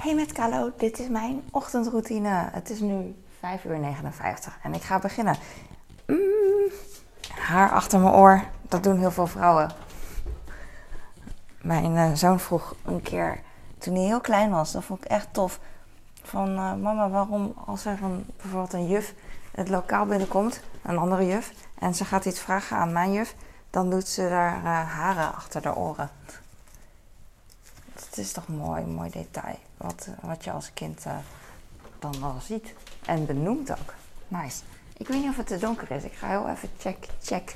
Hey 0.00 0.14
met 0.14 0.32
Carlo, 0.32 0.72
dit 0.76 0.98
is 0.98 1.08
mijn 1.08 1.42
ochtendroutine. 1.50 2.48
Het 2.52 2.70
is 2.70 2.80
nu 2.80 3.14
5 3.38 3.64
uur 3.64 3.78
59 3.78 4.58
en 4.62 4.74
ik 4.74 4.82
ga 4.82 4.98
beginnen. 4.98 5.36
Mm, 6.06 6.70
haar 7.34 7.70
achter 7.70 8.00
mijn 8.00 8.14
oor, 8.14 8.44
dat 8.62 8.82
doen 8.82 8.98
heel 8.98 9.10
veel 9.10 9.26
vrouwen. 9.26 9.70
Mijn 11.62 11.94
uh, 11.94 12.12
zoon 12.14 12.40
vroeg 12.40 12.74
een 12.84 13.02
keer, 13.02 13.40
toen 13.78 13.94
hij 13.94 14.04
heel 14.04 14.20
klein 14.20 14.50
was, 14.50 14.72
dat 14.72 14.84
vond 14.84 15.04
ik 15.04 15.10
echt 15.10 15.28
tof. 15.32 15.60
Van 16.22 16.48
uh, 16.48 16.74
mama, 16.74 17.08
waarom 17.08 17.54
als 17.66 17.84
er 17.84 17.98
bijvoorbeeld 18.36 18.72
een 18.72 18.88
juf 18.88 19.14
het 19.50 19.68
lokaal 19.68 20.06
binnenkomt, 20.06 20.60
een 20.82 20.98
andere 20.98 21.26
juf, 21.26 21.52
en 21.78 21.94
ze 21.94 22.04
gaat 22.04 22.24
iets 22.24 22.40
vragen 22.40 22.76
aan 22.76 22.92
mijn 22.92 23.12
juf, 23.12 23.34
dan 23.70 23.90
doet 23.90 24.08
ze 24.08 24.28
daar 24.28 24.56
uh, 24.56 24.92
haren 24.94 25.34
achter 25.34 25.62
de 25.62 25.76
oren. 25.76 26.10
Het 28.10 28.18
is 28.18 28.32
toch 28.32 28.48
mooi, 28.48 28.82
mooi 28.82 29.10
detail. 29.10 29.58
Wat, 29.76 30.08
wat 30.20 30.44
je 30.44 30.50
als 30.50 30.70
kind 30.74 31.06
uh, 31.06 31.12
dan 31.98 32.22
al 32.22 32.36
ziet. 32.40 32.74
En 33.06 33.26
benoemt 33.26 33.70
ook. 33.70 33.94
Nice. 34.28 34.62
Ik 34.96 35.08
weet 35.08 35.20
niet 35.20 35.30
of 35.30 35.36
het 35.36 35.46
te 35.46 35.58
donker 35.58 35.90
is. 35.90 36.02
Ik 36.02 36.12
ga 36.12 36.28
heel 36.28 36.48
even 36.48 36.68
check, 36.78 37.06
check. 37.22 37.54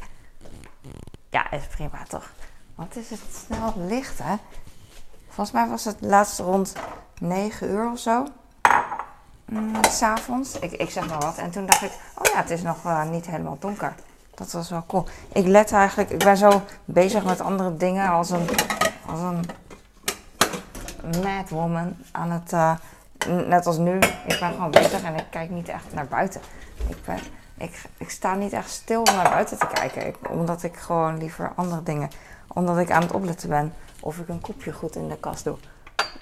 Ja, 1.31 1.51
is 1.51 1.67
prima 1.67 2.03
toch? 2.09 2.33
Wat 2.75 2.97
is 2.97 3.11
het 3.11 3.21
snel 3.47 3.75
licht, 3.77 4.19
hè? 4.23 4.35
Volgens 5.27 5.51
mij 5.51 5.69
was 5.69 5.85
het 5.85 5.97
laatst 6.01 6.39
rond 6.39 6.73
9 7.21 7.69
uur 7.71 7.91
of 7.91 7.99
zo. 7.99 8.27
Mm, 9.45 9.85
S'avonds. 9.91 10.59
Ik, 10.59 10.73
ik 10.73 10.91
zeg 10.91 11.09
maar 11.09 11.21
wat. 11.21 11.39
En 11.39 11.51
toen 11.51 11.67
dacht 11.67 11.83
ik, 11.83 11.93
oh 12.15 12.33
ja, 12.33 12.41
het 12.41 12.51
is 12.51 12.63
nog 12.63 12.85
uh, 12.85 13.11
niet 13.11 13.27
helemaal 13.27 13.57
donker. 13.61 13.95
Dat 14.35 14.53
was 14.53 14.71
wel 14.71 14.85
cool. 14.87 15.07
Ik 15.33 15.47
let 15.47 15.73
eigenlijk, 15.73 16.11
ik 16.11 16.25
ben 16.25 16.37
zo 16.37 16.63
bezig 16.85 17.25
met 17.25 17.41
andere 17.41 17.77
dingen 17.77 18.09
als 18.09 18.31
een, 18.31 18.49
als 19.07 19.21
een 19.21 19.45
mad 21.23 21.49
woman 21.49 21.97
aan 22.11 22.31
het, 22.31 22.53
uh, 22.53 22.75
net 23.47 23.67
als 23.67 23.79
nu. 23.79 23.97
Ik 24.27 24.37
ben 24.41 24.53
gewoon 24.53 24.71
bezig 24.71 25.03
en 25.03 25.15
ik 25.15 25.27
kijk 25.31 25.51
niet 25.51 25.69
echt 25.69 25.93
naar 25.93 26.07
buiten. 26.07 26.41
Ik, 26.89 27.05
ben, 27.05 27.19
ik, 27.57 27.83
ik 27.97 28.11
sta 28.11 28.35
niet 28.35 28.53
echt 28.53 28.71
stil 28.71 29.03
om 29.03 29.15
naar 29.15 29.31
buiten 29.31 29.59
te 29.59 29.67
kijken. 29.73 30.15
Omdat 30.31 30.63
ik 30.63 30.77
gewoon 30.77 31.19
liever 31.19 31.53
andere 31.57 31.83
dingen, 31.83 32.11
omdat 32.49 32.79
ik 32.79 32.91
aan 32.91 33.03
het 33.03 33.13
opletten 33.13 33.49
ben 33.49 33.73
of 34.01 34.19
ik 34.19 34.29
een 34.29 34.41
kopje 34.41 34.73
goed 34.73 34.97
in 34.97 35.09
de 35.09 35.17
kast 35.17 35.45
doe. 35.45 35.57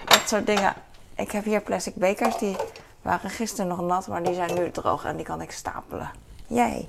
Dat 0.05 0.21
soort 0.25 0.45
dingen. 0.45 0.73
Ik 1.15 1.31
heb 1.31 1.43
hier 1.43 1.61
plastic 1.61 1.95
bekers, 1.95 2.37
die 2.37 2.55
waren 3.01 3.29
gisteren 3.29 3.67
nog 3.67 3.81
nat, 3.81 4.07
maar 4.07 4.23
die 4.23 4.33
zijn 4.33 4.53
nu 4.53 4.71
droog 4.71 5.05
en 5.05 5.15
die 5.15 5.25
kan 5.25 5.41
ik 5.41 5.51
stapelen. 5.51 6.09
Jij. 6.47 6.87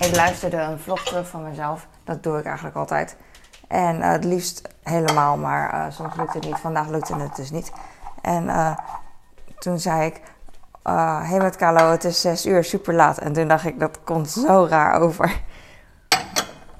Ik 0.00 0.14
luisterde 0.14 0.56
een 0.56 0.78
vlog 0.78 1.04
terug 1.04 1.28
van 1.28 1.42
mezelf. 1.42 1.86
Dat 2.04 2.22
doe 2.22 2.38
ik 2.38 2.44
eigenlijk 2.44 2.76
altijd. 2.76 3.16
En 3.68 3.96
uh, 3.96 4.10
het 4.10 4.24
liefst 4.24 4.68
helemaal, 4.88 5.36
maar 5.36 5.74
uh, 5.74 5.84
soms 5.88 6.14
lukt 6.16 6.34
het 6.34 6.44
niet. 6.44 6.58
Vandaag 6.58 6.88
lukte 6.88 7.16
het 7.16 7.36
dus 7.36 7.50
niet. 7.50 7.72
En 8.22 8.44
uh, 8.44 8.76
toen 9.58 9.78
zei 9.78 10.06
ik, 10.06 10.20
hé 10.82 10.92
hey 10.92 11.38
met 11.38 11.56
Carlo, 11.56 11.90
het 11.90 12.04
is 12.04 12.20
zes 12.20 12.46
uur, 12.46 12.64
super 12.64 12.94
laat. 12.94 13.18
En 13.18 13.32
toen 13.32 13.48
dacht 13.48 13.64
ik, 13.64 13.80
dat 13.80 13.98
komt 14.04 14.30
zo 14.30 14.66
raar 14.70 15.00
over. 15.00 15.40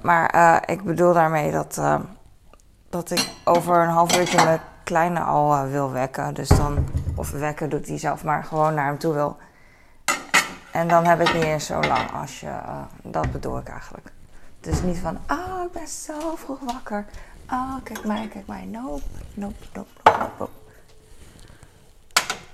Maar 0.01 0.63
ik 0.69 0.83
bedoel 0.83 1.13
daarmee 1.13 1.51
dat, 1.51 1.81
dat 2.89 3.11
ik 3.11 3.29
over 3.43 3.83
een 3.83 3.89
half 3.89 4.17
uurtje 4.17 4.43
mijn 4.43 4.59
kleine 4.83 5.19
al 5.19 5.67
wil 5.67 5.91
wekken. 5.91 6.33
Dus 6.33 6.47
dan, 6.47 6.85
of 7.15 7.31
wekken 7.31 7.69
doet 7.69 7.87
hij 7.87 7.97
zelf, 7.97 8.23
maar 8.23 8.43
gewoon 8.43 8.73
naar 8.73 8.85
hem 8.85 8.97
toe 8.97 9.13
wil. 9.13 9.37
En 10.71 10.87
dan 10.87 11.05
heb 11.05 11.21
ik 11.21 11.33
niet 11.33 11.43
eens 11.43 11.65
zo 11.65 11.79
lang 11.79 12.11
als 12.21 12.39
je, 12.39 12.51
dat 13.01 13.31
bedoel 13.31 13.57
ik 13.57 13.69
eigenlijk. 13.69 14.11
Dus 14.59 14.81
niet 14.81 14.97
van, 14.97 15.17
oh, 15.29 15.63
ik 15.65 15.71
ben 15.71 15.87
zo 15.87 16.35
vroeg 16.35 16.59
wakker. 16.59 17.05
Oh, 17.51 17.75
kijk 17.83 18.05
mij, 18.05 18.27
kijk 18.27 18.47
mij. 18.47 18.65
Nope, 18.65 19.01
nope, 19.33 19.55
nope, 19.73 19.89
nope, 20.03 20.29
nope. 20.39 20.51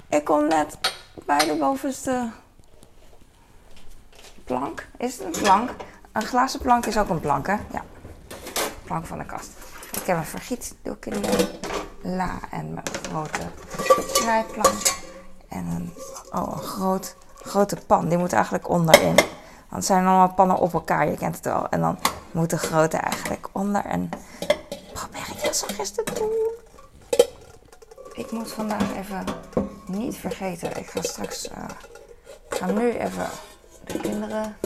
Ik 0.07 0.23
kom 0.23 0.47
net 0.47 0.77
bij 1.25 1.37
de 1.37 1.55
bovenste 1.59 2.29
plank. 4.43 4.87
Is 4.97 5.17
het 5.17 5.35
een 5.35 5.41
plank? 5.41 5.69
Een 6.11 6.21
glazen 6.21 6.59
plank 6.59 6.85
is 6.85 6.97
ook 6.97 7.09
een 7.09 7.19
plank, 7.19 7.47
hè? 7.47 7.53
Ja. 7.71 7.83
Plank 8.83 9.05
van 9.05 9.17
de 9.17 9.25
kast. 9.25 9.49
Ik 9.91 10.05
heb 10.05 10.17
een 10.17 10.25
vergietdoek 10.25 11.05
in 11.05 11.21
de 11.21 11.59
la 12.01 12.39
en 12.51 12.73
mijn 12.73 12.85
grote 13.01 13.41
snijplank. 14.07 15.03
En 15.49 15.65
een, 15.65 15.93
oh, 16.31 16.51
een 16.51 16.63
groot, 16.63 17.15
grote 17.35 17.77
pan. 17.87 18.09
Die 18.09 18.17
moet 18.17 18.33
eigenlijk 18.33 18.69
onderin. 18.69 19.15
Want 19.15 19.27
het 19.69 19.85
zijn 19.85 20.05
allemaal 20.05 20.33
pannen 20.33 20.57
op 20.57 20.73
elkaar, 20.73 21.09
je 21.09 21.17
kent 21.17 21.35
het 21.35 21.45
wel. 21.45 21.69
En 21.69 21.79
dan 21.79 21.97
moet 22.31 22.49
de 22.49 22.57
grote 22.57 22.97
eigenlijk 22.97 23.49
onder. 23.51 23.85
En 23.85 24.09
doen. 26.13 26.31
Ik 28.13 28.31
moet 28.31 28.51
vandaag 28.51 28.95
even 28.95 29.25
niet 29.85 30.15
vergeten. 30.15 30.77
Ik 30.77 30.89
ga 30.89 31.01
straks. 31.01 31.49
Uh, 31.49 31.63
ga 32.49 32.65
nu 32.65 32.91
even 32.91 33.29
de 33.83 33.99
kinderen 33.99 34.57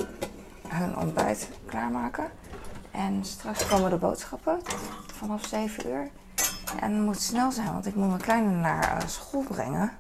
hun 0.68 0.98
ontbijt 0.98 1.50
klaarmaken. 1.66 2.28
En 2.92 3.26
straks 3.26 3.68
komen 3.68 3.90
de 3.90 3.98
boodschappen 3.98 4.60
vanaf 5.16 5.46
7 5.46 5.88
uur. 5.88 6.10
En 6.80 6.94
het 6.94 7.06
moet 7.06 7.22
snel 7.22 7.52
zijn, 7.52 7.74
want 7.74 7.86
ik 7.86 7.96
moet 7.96 8.08
mijn 8.08 8.22
kleine 8.22 8.52
naar 8.52 9.02
uh, 9.02 9.08
school 9.08 9.44
brengen. 9.44 9.92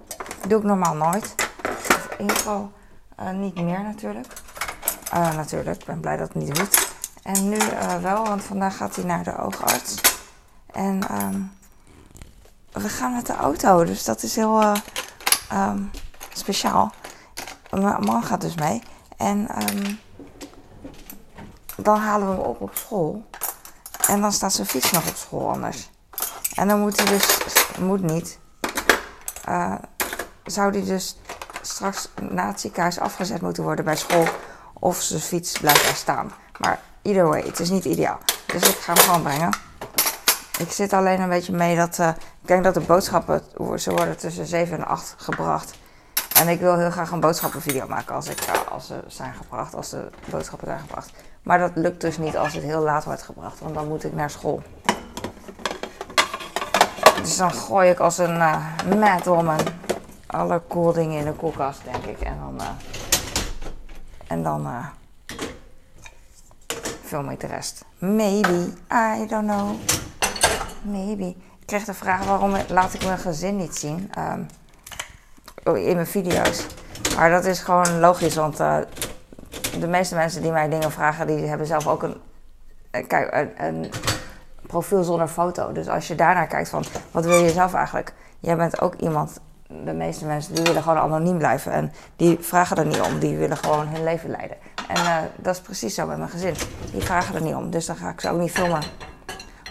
Dat 0.41 0.49
doe 0.49 0.59
ik 0.59 0.65
normaal 0.65 0.95
nooit. 0.95 1.35
Of 1.69 2.07
in 2.11 2.21
ieder 2.21 2.35
geval 2.35 2.71
uh, 3.19 3.31
niet 3.31 3.55
meer 3.55 3.81
natuurlijk. 3.81 4.33
Natuurlijk, 5.11 5.79
ik 5.79 5.85
ben 5.85 5.99
blij 5.99 6.17
dat 6.17 6.33
het 6.33 6.43
niet 6.43 6.55
doet. 6.55 6.91
En 7.23 7.49
nu 7.49 7.57
wel, 8.01 8.23
want 8.23 8.43
vandaag 8.43 8.77
gaat 8.77 8.95
hij 8.95 9.05
naar 9.05 9.23
de 9.23 9.37
oogarts. 9.37 10.08
En 10.71 11.23
um, 11.23 11.51
we 12.71 12.89
gaan 12.89 13.13
met 13.13 13.25
de 13.25 13.35
auto, 13.35 13.83
dus 13.83 14.03
dat 14.03 14.23
is 14.23 14.35
heel 14.35 14.61
uh, 14.61 14.75
um, 15.53 15.91
speciaal. 16.33 16.93
Mijn 17.69 18.03
man 18.03 18.23
gaat 18.23 18.41
dus 18.41 18.55
mee. 18.55 18.83
En 19.17 19.47
um, 19.61 19.99
dan 21.75 21.97
halen 21.97 22.27
we 22.27 22.33
hem 22.33 22.43
op 22.43 22.61
op 22.61 22.75
school. 22.75 23.25
En 24.07 24.21
dan 24.21 24.31
staat 24.31 24.53
zijn 24.53 24.67
fiets 24.67 24.91
nog 24.91 25.07
op 25.07 25.15
school 25.15 25.49
anders. 25.49 25.89
En 26.55 26.67
dan 26.67 26.79
moet 26.79 26.97
hij 26.97 27.05
dus, 27.05 27.37
moet 27.79 28.01
niet, 28.01 28.39
zou 30.43 30.71
hij 30.71 30.83
dus 30.83 31.17
straks 31.61 32.09
na 32.29 32.47
het 32.47 32.59
ziekenhuis 32.59 32.99
afgezet 32.99 33.41
moeten 33.41 33.63
worden 33.63 33.85
bij 33.85 33.95
school 33.95 34.27
of 34.73 35.01
zijn 35.01 35.21
fiets 35.21 35.57
blijft 35.59 35.83
daar 35.83 35.95
staan. 35.95 36.31
Maar 36.57 36.79
either 37.01 37.27
way, 37.27 37.41
het 37.41 37.59
is 37.59 37.69
niet 37.69 37.85
ideaal. 37.85 38.17
Dus 38.45 38.69
ik 38.69 38.75
ga 38.75 38.93
hem 38.93 39.03
gewoon 39.03 39.21
brengen. 39.21 39.68
Ik 40.59 40.71
zit 40.71 40.93
alleen 40.93 41.21
een 41.21 41.29
beetje 41.29 41.53
mee 41.53 41.75
dat. 41.75 41.97
Uh, 41.99 42.07
ik 42.41 42.47
denk 42.47 42.63
dat 42.63 42.73
de 42.73 42.79
boodschappen. 42.79 43.41
Ze 43.75 43.91
worden 43.91 44.17
tussen 44.17 44.45
7 44.45 44.77
en 44.77 44.85
8 44.85 45.15
gebracht. 45.17 45.77
En 46.39 46.47
ik 46.47 46.59
wil 46.59 46.77
heel 46.77 46.91
graag 46.91 47.11
een 47.11 47.19
boodschappenvideo 47.19 47.87
maken 47.87 48.15
als, 48.15 48.27
ik, 48.27 48.47
uh, 48.47 48.71
als 48.71 48.87
ze 48.87 49.03
zijn 49.07 49.33
gebracht. 49.33 49.75
Als 49.75 49.89
de 49.89 50.09
boodschappen 50.29 50.67
zijn 50.67 50.79
gebracht. 50.79 51.11
Maar 51.41 51.59
dat 51.59 51.71
lukt 51.75 52.01
dus 52.01 52.17
niet 52.17 52.37
als 52.37 52.53
het 52.53 52.63
heel 52.63 52.81
laat 52.81 53.03
wordt 53.03 53.21
gebracht. 53.21 53.59
Want 53.59 53.73
dan 53.73 53.87
moet 53.87 54.03
ik 54.03 54.13
naar 54.13 54.29
school. 54.29 54.61
Dus 57.21 57.37
dan 57.37 57.51
gooi 57.51 57.89
ik 57.89 57.99
als 57.99 58.17
een 58.17 58.35
uh, 58.35 58.65
mad 58.99 59.25
woman 59.25 59.59
alle 60.25 60.61
cool 60.67 60.93
dingen 60.93 61.19
in 61.19 61.25
de 61.25 61.33
koelkast, 61.33 61.83
denk 61.83 62.05
ik. 62.05 62.19
En 62.19 62.37
dan. 62.39 62.61
En 64.27 64.43
dan 64.43 64.67
film 67.03 67.29
ik 67.29 67.39
de 67.39 67.47
rest. 67.47 67.85
Maybe. 67.97 68.73
I 68.91 69.25
don't 69.27 69.47
know. 69.47 69.75
Maybe. 70.81 71.27
Ik 71.59 71.65
kreeg 71.65 71.83
de 71.83 71.93
vraag 71.93 72.25
waarom 72.25 72.55
laat 72.67 72.93
ik 72.93 73.05
mijn 73.05 73.17
gezin 73.17 73.55
niet 73.55 73.75
zien. 73.75 74.11
Um, 74.17 74.47
in 75.75 75.95
mijn 75.95 76.07
video's. 76.07 76.65
Maar 77.15 77.29
dat 77.29 77.45
is 77.45 77.59
gewoon 77.59 77.99
logisch, 77.99 78.35
want 78.35 78.59
uh, 78.59 78.77
de 79.79 79.87
meeste 79.87 80.15
mensen 80.15 80.41
die 80.41 80.51
mij 80.51 80.69
dingen 80.69 80.91
vragen, 80.91 81.27
die 81.27 81.45
hebben 81.45 81.67
zelf 81.67 81.87
ook 81.87 82.03
een, 82.03 82.17
kijk, 83.07 83.51
een, 83.57 83.91
profiel 84.67 85.03
zonder 85.03 85.27
foto. 85.27 85.71
Dus 85.71 85.87
als 85.87 86.07
je 86.07 86.15
daarnaar 86.15 86.47
kijkt 86.47 86.69
van, 86.69 86.83
wat 87.11 87.25
wil 87.25 87.43
je 87.43 87.49
zelf 87.49 87.73
eigenlijk? 87.73 88.13
Jij 88.39 88.55
bent 88.55 88.81
ook 88.81 88.95
iemand 88.95 89.39
de 89.85 89.93
meeste 89.93 90.25
mensen 90.25 90.55
die 90.55 90.63
willen 90.63 90.83
gewoon 90.83 90.97
anoniem 90.97 91.37
blijven. 91.37 91.71
En 91.71 91.91
die 92.15 92.37
vragen 92.41 92.77
er 92.77 92.85
niet 92.85 93.01
om. 93.01 93.19
Die 93.19 93.37
willen 93.37 93.57
gewoon 93.57 93.87
hun 93.87 94.03
leven 94.03 94.29
leiden. 94.29 94.57
En 94.87 95.01
uh, 95.01 95.17
dat 95.35 95.55
is 95.55 95.61
precies 95.61 95.95
zo 95.95 96.05
met 96.05 96.17
mijn 96.17 96.29
gezin. 96.29 96.53
Die 96.91 97.01
vragen 97.01 97.35
er 97.35 97.41
niet 97.41 97.53
om. 97.53 97.69
Dus 97.69 97.85
dan 97.85 97.95
ga 97.95 98.09
ik 98.09 98.21
ze 98.21 98.29
ook 98.29 98.39
niet 98.39 98.51
filmen. 98.51 98.81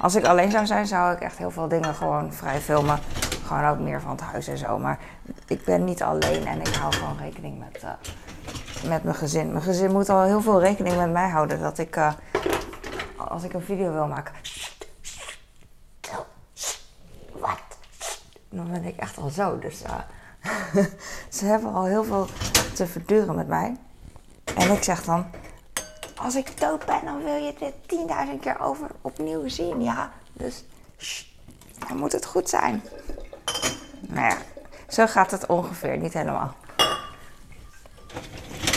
Als 0.00 0.14
ik 0.14 0.24
alleen 0.24 0.50
zou 0.50 0.66
zijn, 0.66 0.86
zou 0.86 1.14
ik 1.14 1.20
echt 1.20 1.38
heel 1.38 1.50
veel 1.50 1.68
dingen 1.68 1.94
gewoon 1.94 2.32
vrij 2.32 2.60
filmen. 2.60 2.98
Gewoon 3.44 3.64
ook 3.64 3.78
meer 3.78 4.00
van 4.00 4.10
het 4.10 4.20
huis 4.20 4.48
en 4.48 4.58
zo. 4.58 4.78
Maar 4.78 4.98
ik 5.46 5.64
ben 5.64 5.84
niet 5.84 6.02
alleen 6.02 6.46
en 6.46 6.60
ik 6.60 6.74
hou 6.74 6.92
gewoon 6.92 7.16
rekening 7.18 7.58
met, 7.58 7.82
uh, 7.84 7.90
met 8.88 9.02
mijn 9.04 9.16
gezin. 9.16 9.50
Mijn 9.50 9.62
gezin 9.62 9.92
moet 9.92 10.08
al 10.08 10.22
heel 10.22 10.40
veel 10.40 10.60
rekening 10.60 10.96
met 10.96 11.12
mij 11.12 11.28
houden. 11.28 11.60
Dat 11.60 11.78
ik, 11.78 11.96
uh, 11.96 12.12
als 13.16 13.42
ik 13.42 13.52
een 13.52 13.62
video 13.62 13.92
wil 13.92 14.06
maken, 14.06 14.34
dan 18.50 18.70
ben 18.70 18.84
ik 18.84 18.96
echt 18.96 19.18
al 19.18 19.28
zo. 19.28 19.58
Dus 19.58 19.82
uh, 19.82 20.84
ze 21.38 21.44
hebben 21.44 21.72
al 21.72 21.84
heel 21.84 22.04
veel 22.04 22.26
te 22.74 22.86
verduren 22.86 23.34
met 23.34 23.48
mij. 23.48 23.76
En 24.54 24.70
ik 24.70 24.82
zeg 24.82 25.04
dan, 25.04 25.26
als 26.23 26.35
ik 26.35 26.61
dood 26.61 26.87
ben, 26.87 27.05
dan 27.05 27.25
wil 27.25 27.35
je 27.35 27.55
dit 27.59 27.75
10.000 28.35 28.41
keer 28.41 28.61
over 28.61 28.91
opnieuw 29.00 29.49
zien. 29.49 29.82
Ja, 29.82 30.11
dus 30.32 30.65
shh, 30.99 31.25
dan 31.88 31.97
moet 31.97 32.12
het 32.12 32.26
goed 32.26 32.49
zijn. 32.49 32.82
Nou 34.00 34.29
ja, 34.29 34.37
zo 34.88 35.06
gaat 35.06 35.31
het 35.31 35.47
ongeveer, 35.47 35.99
niet 35.99 36.12
helemaal. 36.12 36.55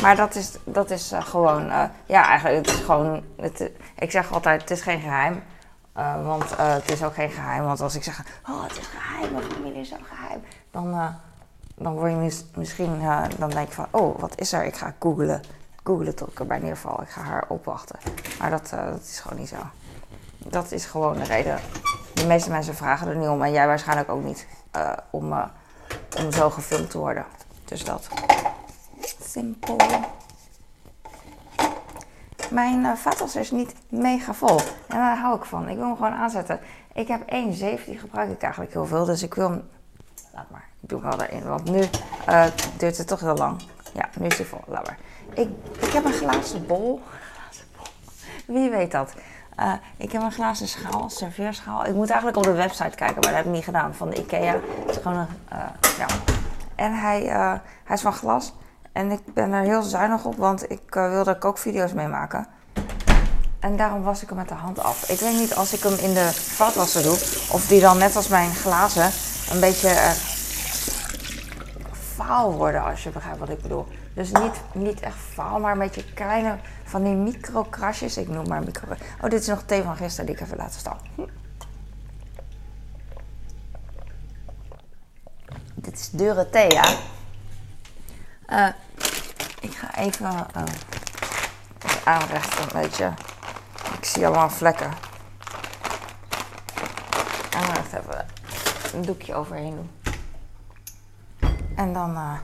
Maar 0.01 0.15
dat 0.15 0.35
is, 0.35 0.51
dat 0.63 0.89
is 0.91 1.13
uh, 1.13 1.25
gewoon, 1.25 1.65
uh, 1.65 1.83
ja, 2.05 2.27
eigenlijk, 2.27 2.65
het 2.65 2.75
is 2.75 2.83
gewoon, 2.83 3.23
het, 3.35 3.71
ik 3.99 4.11
zeg 4.11 4.33
altijd, 4.33 4.61
het 4.61 4.71
is 4.71 4.81
geen 4.81 4.99
geheim. 4.99 5.43
Want 6.23 6.57
het 6.57 6.91
is 6.91 7.03
ook 7.03 7.13
geen 7.13 7.29
geheim, 7.29 7.63
want 7.63 7.81
als 7.81 7.95
ik 7.95 8.03
zeg, 8.03 8.23
oh, 8.49 8.63
het 8.63 8.77
is 8.77 8.87
geheim, 8.87 9.33
mijn 9.33 9.51
familie 9.51 9.81
is 9.81 9.89
zo 9.89 9.95
geheim, 10.03 10.41
dan, 10.71 11.15
dan 11.75 11.93
word 11.93 12.11
je 12.11 12.17
mis, 12.17 12.45
misschien, 12.55 13.01
dan 13.37 13.49
denk 13.49 13.67
je 13.67 13.73
van, 13.73 13.87
oh, 13.91 14.19
wat 14.19 14.39
is 14.39 14.53
er? 14.53 14.65
Ik 14.65 14.75
ga 14.75 14.95
googlen, 14.99 15.41
googlen 15.83 16.15
tot 16.15 16.31
ik 16.31 16.39
erbij 16.39 16.59
neerval. 16.59 17.01
Ik 17.01 17.09
ga 17.09 17.21
haar 17.21 17.45
opwachten. 17.47 17.99
Maar 18.39 18.49
dat, 18.49 18.69
dat 18.69 19.01
is 19.01 19.19
gewoon 19.19 19.39
niet 19.39 19.49
zo. 19.49 19.55
Dat 20.37 20.71
is 20.71 20.85
gewoon 20.85 21.17
de 21.17 21.23
reden. 21.23 21.59
De 22.13 22.25
meeste 22.25 22.49
mensen 22.49 22.75
vragen 22.75 23.07
er 23.07 23.15
niet 23.15 23.27
om 23.27 23.41
en 23.41 23.51
jij 23.51 23.67
waarschijnlijk 23.67 24.09
ook 24.09 24.23
niet 24.23 24.47
om, 25.09 25.33
om 26.17 26.31
zo 26.31 26.49
gefilmd 26.49 26.89
te 26.89 26.97
worden. 26.97 27.25
Dus 27.65 27.83
dat 27.83 28.07
simpel. 29.21 29.77
Mijn 32.49 32.97
vaatwas 32.97 33.35
is 33.35 33.51
niet 33.51 33.75
mega 33.89 34.33
vol. 34.33 34.59
En 34.87 34.97
daar 34.97 35.17
hou 35.17 35.35
ik 35.37 35.45
van. 35.45 35.69
Ik 35.69 35.77
wil 35.77 35.85
hem 35.85 35.95
gewoon 35.95 36.13
aanzetten. 36.13 36.59
Ik 36.93 37.07
heb 37.07 37.29
één 37.29 37.53
zeef, 37.53 37.85
die 37.85 37.97
gebruik 37.97 38.31
ik 38.31 38.41
eigenlijk 38.41 38.73
heel 38.73 38.85
veel. 38.85 39.05
Dus 39.05 39.23
ik 39.23 39.33
wil 39.33 39.49
hem... 39.49 39.69
Laat 40.33 40.49
maar. 40.49 40.67
Ik 40.81 40.89
doe 40.89 41.01
hem 41.01 41.09
wel 41.09 41.21
erin. 41.21 41.43
Want 41.43 41.63
nu 41.63 41.83
duurt 42.77 42.97
het 42.97 43.07
toch 43.07 43.19
heel 43.19 43.35
lang. 43.35 43.61
Ja, 43.93 44.09
nu 44.19 44.25
is 44.25 44.37
hij 44.37 44.45
vol. 44.45 44.61
Laat 44.67 44.85
maar. 44.87 44.97
Ik, 45.33 45.49
ik 45.79 45.91
heb 45.91 46.05
een 46.05 46.13
glazen 46.13 46.65
bol. 46.65 47.01
Wie 48.45 48.69
weet 48.69 48.91
dat? 48.91 49.13
Uh, 49.59 49.73
ik 49.97 50.11
heb 50.11 50.21
een 50.21 50.31
glazen 50.31 50.67
schaal, 50.67 51.09
serveerschaal. 51.09 51.85
Ik 51.85 51.93
moet 51.93 52.09
eigenlijk 52.09 52.37
op 52.37 52.43
de 52.43 52.51
website 52.51 52.95
kijken, 52.95 53.15
maar 53.15 53.23
dat 53.23 53.33
heb 53.33 53.45
ik 53.45 53.51
niet 53.51 53.63
gedaan. 53.63 53.95
Van 53.95 54.09
de 54.09 54.15
Ikea. 54.15 54.53
Het 54.53 54.89
is 54.89 54.97
gewoon 55.01 55.17
een... 55.17 55.27
ja. 55.97 56.05
En 56.75 56.93
hij, 56.93 57.21
hij 57.83 57.95
is 57.95 58.01
van 58.01 58.13
glas. 58.13 58.53
En 58.91 59.11
ik 59.11 59.33
ben 59.33 59.51
er 59.51 59.63
heel 59.63 59.81
zuinig 59.81 60.25
op, 60.25 60.35
want 60.35 60.71
ik 60.71 60.81
wil 60.89 61.25
er 61.25 61.37
kookvideo's 61.37 61.93
mee 61.93 62.07
maken. 62.07 62.47
En 63.59 63.77
daarom 63.77 64.03
was 64.03 64.21
ik 64.21 64.29
hem 64.29 64.37
met 64.37 64.47
de 64.47 64.53
hand 64.53 64.79
af. 64.79 65.09
Ik 65.09 65.19
weet 65.19 65.37
niet 65.37 65.55
als 65.55 65.73
ik 65.73 65.83
hem 65.83 65.93
in 65.93 66.13
de 66.13 66.31
vaatwasser 66.33 67.03
doe, 67.03 67.13
of 67.51 67.65
die 67.67 67.81
dan 67.81 67.97
net 67.97 68.15
als 68.15 68.27
mijn 68.27 68.53
glazen 68.53 69.11
een 69.51 69.59
beetje 69.59 69.89
faal 72.15 72.53
worden, 72.53 72.83
als 72.83 73.03
je 73.03 73.09
begrijpt 73.09 73.39
wat 73.39 73.49
ik 73.49 73.61
bedoel. 73.61 73.87
Dus 74.13 74.31
niet, 74.31 74.61
niet 74.73 74.99
echt 74.99 75.17
faal, 75.17 75.59
maar 75.59 75.71
een 75.71 75.79
beetje 75.79 76.13
kleine 76.13 76.57
van 76.83 77.03
die 77.03 77.13
microkrasjes. 77.13 78.17
Ik 78.17 78.27
noem 78.27 78.47
maar 78.47 78.63
micro. 78.63 78.87
Oh, 79.21 79.29
dit 79.29 79.41
is 79.41 79.47
nog 79.47 79.63
thee 79.65 79.83
van 79.83 79.95
gisteren 79.95 80.25
die 80.25 80.35
ik 80.35 80.41
even 80.41 80.57
laten 80.57 80.79
staan. 80.79 80.99
Hm. 81.15 81.21
Dit 85.75 85.99
is 85.99 86.09
dure 86.09 86.49
thee, 86.49 86.71
ja. 86.71 86.95
Uh, 88.49 88.67
ik 89.59 89.73
ga 89.73 89.95
even 89.95 90.25
uh, 90.25 90.63
aanrechten 92.03 92.61
een 92.63 92.81
beetje. 92.81 93.13
Ik 93.97 94.05
zie 94.05 94.25
allemaal 94.25 94.49
vlekken. 94.49 94.91
Aanrecht 97.55 97.93
even 97.93 98.25
een 98.93 99.01
doekje 99.01 99.35
overheen 99.35 99.75
doen. 99.75 99.91
En 101.75 101.93
dan 101.93 102.11
uh, 102.11 102.37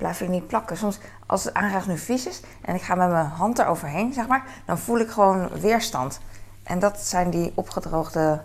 blijf 0.00 0.20
ik 0.20 0.28
niet 0.28 0.46
plakken. 0.46 0.76
Soms 0.76 0.98
als 1.26 1.44
het 1.44 1.54
aanrecht 1.54 1.86
nu 1.86 1.98
vies 1.98 2.26
is 2.26 2.40
en 2.60 2.74
ik 2.74 2.82
ga 2.82 2.94
met 2.94 3.10
mijn 3.10 3.26
hand 3.26 3.58
eroverheen, 3.58 4.12
zeg 4.12 4.26
maar, 4.26 4.44
dan 4.66 4.78
voel 4.78 4.98
ik 4.98 5.10
gewoon 5.10 5.48
weerstand. 5.48 6.20
En 6.62 6.78
dat 6.78 7.00
zijn 7.00 7.30
die 7.30 7.52
opgedroogde 7.54 8.42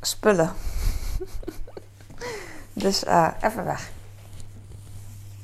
spullen. 0.00 0.52
dus 2.72 3.04
even 3.40 3.64
weg. 3.64 3.90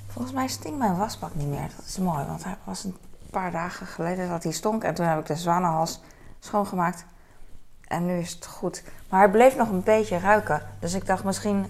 Volgens 0.06 0.34
mij 0.34 0.48
stinkt 0.48 0.78
mijn 0.78 0.96
wasbak 0.96 1.34
niet 1.34 1.48
meer. 1.48 1.68
Dat 1.76 1.86
is 1.86 1.98
mooi, 1.98 2.24
want 2.24 2.44
hij 2.44 2.56
was 2.64 2.84
een 2.84 2.96
paar 3.30 3.50
dagen 3.50 3.86
geleden 3.86 4.28
dat 4.28 4.42
hij 4.42 4.52
stonk. 4.52 4.84
En 4.84 4.94
toen 4.94 5.06
heb 5.06 5.18
ik 5.18 5.26
de 5.26 5.36
zwanenhals 5.36 6.00
schoongemaakt. 6.40 7.04
En 7.88 8.06
nu 8.06 8.18
is 8.18 8.32
het 8.32 8.46
goed. 8.46 8.82
Maar 9.08 9.20
hij 9.20 9.30
bleef 9.30 9.56
nog 9.56 9.68
een 9.68 9.82
beetje 9.82 10.18
ruiken. 10.18 10.62
Dus 10.78 10.94
ik 10.94 11.06
dacht, 11.06 11.24
misschien 11.24 11.66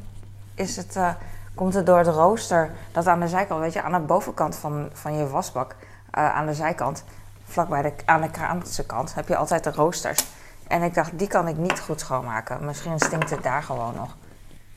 is 0.55 0.77
het, 0.77 0.97
uh, 0.97 1.15
komt 1.55 1.75
het 1.75 1.87
door 1.87 1.99
het 1.99 2.07
rooster. 2.07 2.71
Dat 2.93 3.07
aan 3.07 3.21
de 3.21 3.29
zijkant, 3.29 3.61
weet 3.61 3.73
je, 3.73 3.83
aan 3.83 3.93
de 3.93 3.99
bovenkant 3.99 4.57
van, 4.57 4.91
van 4.93 5.17
je 5.17 5.29
wasbak. 5.29 5.75
Uh, 6.19 6.35
aan 6.35 6.47
de 6.47 6.55
zijkant, 6.55 7.05
vlakbij 7.45 7.83
de, 7.83 7.93
aan 8.05 8.21
de 8.21 8.31
kraanse 8.31 8.87
kant, 8.87 9.15
heb 9.15 9.29
je 9.29 9.37
altijd 9.37 9.65
de 9.65 9.73
roosters. 9.73 10.27
En 10.67 10.83
ik 10.83 10.95
dacht, 10.95 11.19
die 11.19 11.29
kan 11.29 11.49
ik 11.49 11.57
niet 11.57 11.81
goed 11.81 12.01
schoonmaken. 12.01 12.65
Misschien 12.65 12.99
stinkt 12.99 13.31
het 13.31 13.43
daar 13.43 13.63
gewoon 13.63 13.95
nog. 13.95 14.17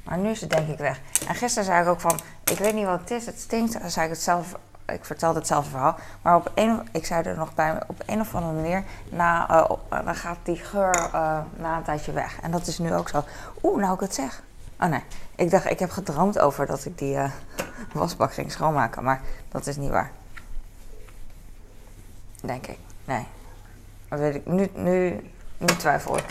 Maar 0.04 0.18
nu 0.18 0.30
is 0.30 0.42
het 0.42 0.50
denk 0.50 0.68
ik 0.68 0.78
weg. 0.78 1.00
En 1.28 1.36
gisteren 1.36 1.66
zei 1.66 1.82
ik 1.82 1.88
ook 1.88 2.00
van, 2.00 2.20
ik 2.44 2.58
weet 2.58 2.74
niet 2.74 2.86
wat 2.86 3.00
het 3.00 3.12
is, 3.12 3.26
het 3.26 3.40
stinkt. 3.40 3.82
Dan 3.82 3.90
zei 3.90 4.06
ik 4.06 4.12
het 4.12 4.22
zelf, 4.22 4.56
ik 4.86 5.06
vertelde 5.06 5.40
hetzelfde 5.40 5.70
verhaal. 5.70 5.96
Maar 6.22 6.36
op 6.36 6.52
een, 6.56 6.88
ik 6.92 7.06
zei 7.06 7.24
er 7.24 7.38
nog 7.38 7.54
bij, 7.54 7.82
op 7.88 8.02
een 8.06 8.20
of 8.20 8.36
andere 8.36 8.54
manier, 8.54 8.84
na, 9.10 9.50
uh, 9.50 9.70
dan 10.06 10.16
gaat 10.16 10.38
die 10.44 10.56
geur 10.56 10.96
uh, 11.14 11.40
na 11.56 11.78
een 11.78 11.84
tijdje 11.84 12.12
weg. 12.12 12.40
En 12.42 12.52
dat 12.52 12.68
is 12.68 12.78
nu 12.78 12.94
ook 12.94 13.10
zo. 13.10 13.24
Oeh, 13.64 13.82
nou 13.82 13.94
ik 13.94 14.00
het 14.00 14.14
zeg. 14.14 14.42
Oh 14.80 14.90
nee, 14.90 15.04
ik 15.36 15.50
dacht, 15.50 15.66
ik 15.66 15.80
heb 15.80 15.92
gedroomd 15.92 16.40
over 16.40 16.66
dat 16.66 16.86
ik 16.86 16.98
die 16.98 17.16
uh, 17.16 17.32
wasbak 17.94 18.34
ging 18.34 18.52
schoonmaken. 18.52 19.04
Maar 19.04 19.22
dat 19.50 19.68
is 19.68 19.78
niet 19.78 19.90
waar. 19.90 20.12
Denk 22.42 22.68
ik. 22.68 22.78
Nee. 23.06 23.28
Dat 24.10 24.20
weet 24.20 24.36
ik. 24.36 24.46
Nu, 24.46 24.70
nu, 24.74 25.20
nu 25.58 25.66
twijfel 25.66 26.18
ik. 26.18 26.26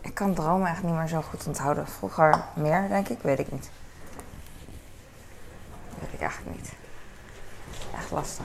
Ik 0.00 0.14
kan 0.14 0.34
dromen 0.34 0.70
echt 0.70 0.82
niet 0.82 0.94
meer 0.94 1.08
zo 1.08 1.22
goed 1.22 1.46
onthouden. 1.46 1.86
Vroeger 1.86 2.44
meer, 2.54 2.88
denk 2.88 3.08
ik, 3.08 3.18
weet 3.22 3.38
ik 3.38 3.52
niet. 3.52 3.70
Weet 5.98 6.12
ik 6.12 6.20
eigenlijk 6.20 6.56
niet. 6.56 6.72
Echt 7.96 8.10
lastig. 8.10 8.44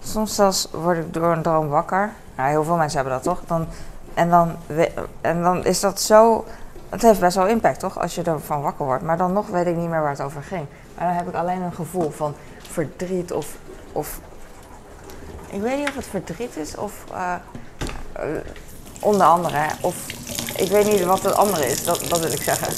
Soms 0.00 0.34
zelfs 0.34 0.68
word 0.70 0.98
ik 0.98 1.12
door 1.12 1.32
een 1.32 1.42
droom 1.42 1.68
wakker. 1.68 2.12
Nou, 2.36 2.48
heel 2.48 2.64
veel 2.64 2.76
mensen 2.76 2.98
hebben 2.98 3.14
dat 3.14 3.22
toch? 3.22 3.46
Dan, 3.46 3.66
en, 4.14 4.30
dan, 4.30 4.56
en 5.20 5.42
dan 5.42 5.64
is 5.64 5.80
dat 5.80 6.00
zo. 6.00 6.44
Het 6.94 7.02
heeft 7.02 7.20
best 7.20 7.36
wel 7.36 7.46
impact, 7.46 7.80
toch? 7.80 7.98
Als 8.00 8.14
je 8.14 8.22
ervan 8.22 8.62
wakker 8.62 8.84
wordt. 8.84 9.02
Maar 9.02 9.16
dan 9.16 9.32
nog 9.32 9.46
weet 9.46 9.66
ik 9.66 9.76
niet 9.76 9.88
meer 9.88 10.00
waar 10.00 10.10
het 10.10 10.20
over 10.20 10.42
ging. 10.42 10.66
Maar 10.94 11.06
dan 11.06 11.16
heb 11.16 11.28
ik 11.28 11.34
alleen 11.34 11.62
een 11.62 11.72
gevoel 11.72 12.10
van 12.10 12.34
verdriet 12.70 13.32
of. 13.32 13.56
of 13.92 14.20
ik 15.50 15.60
weet 15.60 15.78
niet 15.78 15.88
of 15.88 15.94
het 15.94 16.06
verdriet 16.06 16.56
is 16.56 16.76
of. 16.76 17.04
Uh, 17.12 17.34
uh, 18.16 18.40
onder 19.00 19.26
andere. 19.26 19.66
Of 19.80 20.06
ik 20.56 20.68
weet 20.68 20.86
niet 20.86 21.04
wat 21.04 21.22
het 21.22 21.34
andere 21.34 21.66
is, 21.66 21.84
dat, 21.84 22.04
dat 22.08 22.20
wil 22.20 22.32
ik 22.32 22.42
zeggen. 22.42 22.74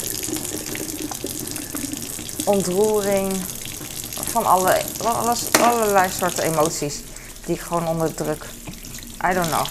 Ontroering. 2.45 3.33
Van 4.11 4.45
alle, 4.45 4.81
alles, 5.03 5.51
allerlei 5.61 6.09
soorten 6.09 6.43
emoties 6.43 7.03
die 7.45 7.55
ik 7.55 7.61
gewoon 7.61 7.87
onderdruk. 7.87 8.45
I 9.29 9.33
don't 9.33 9.47
know. 9.47 9.65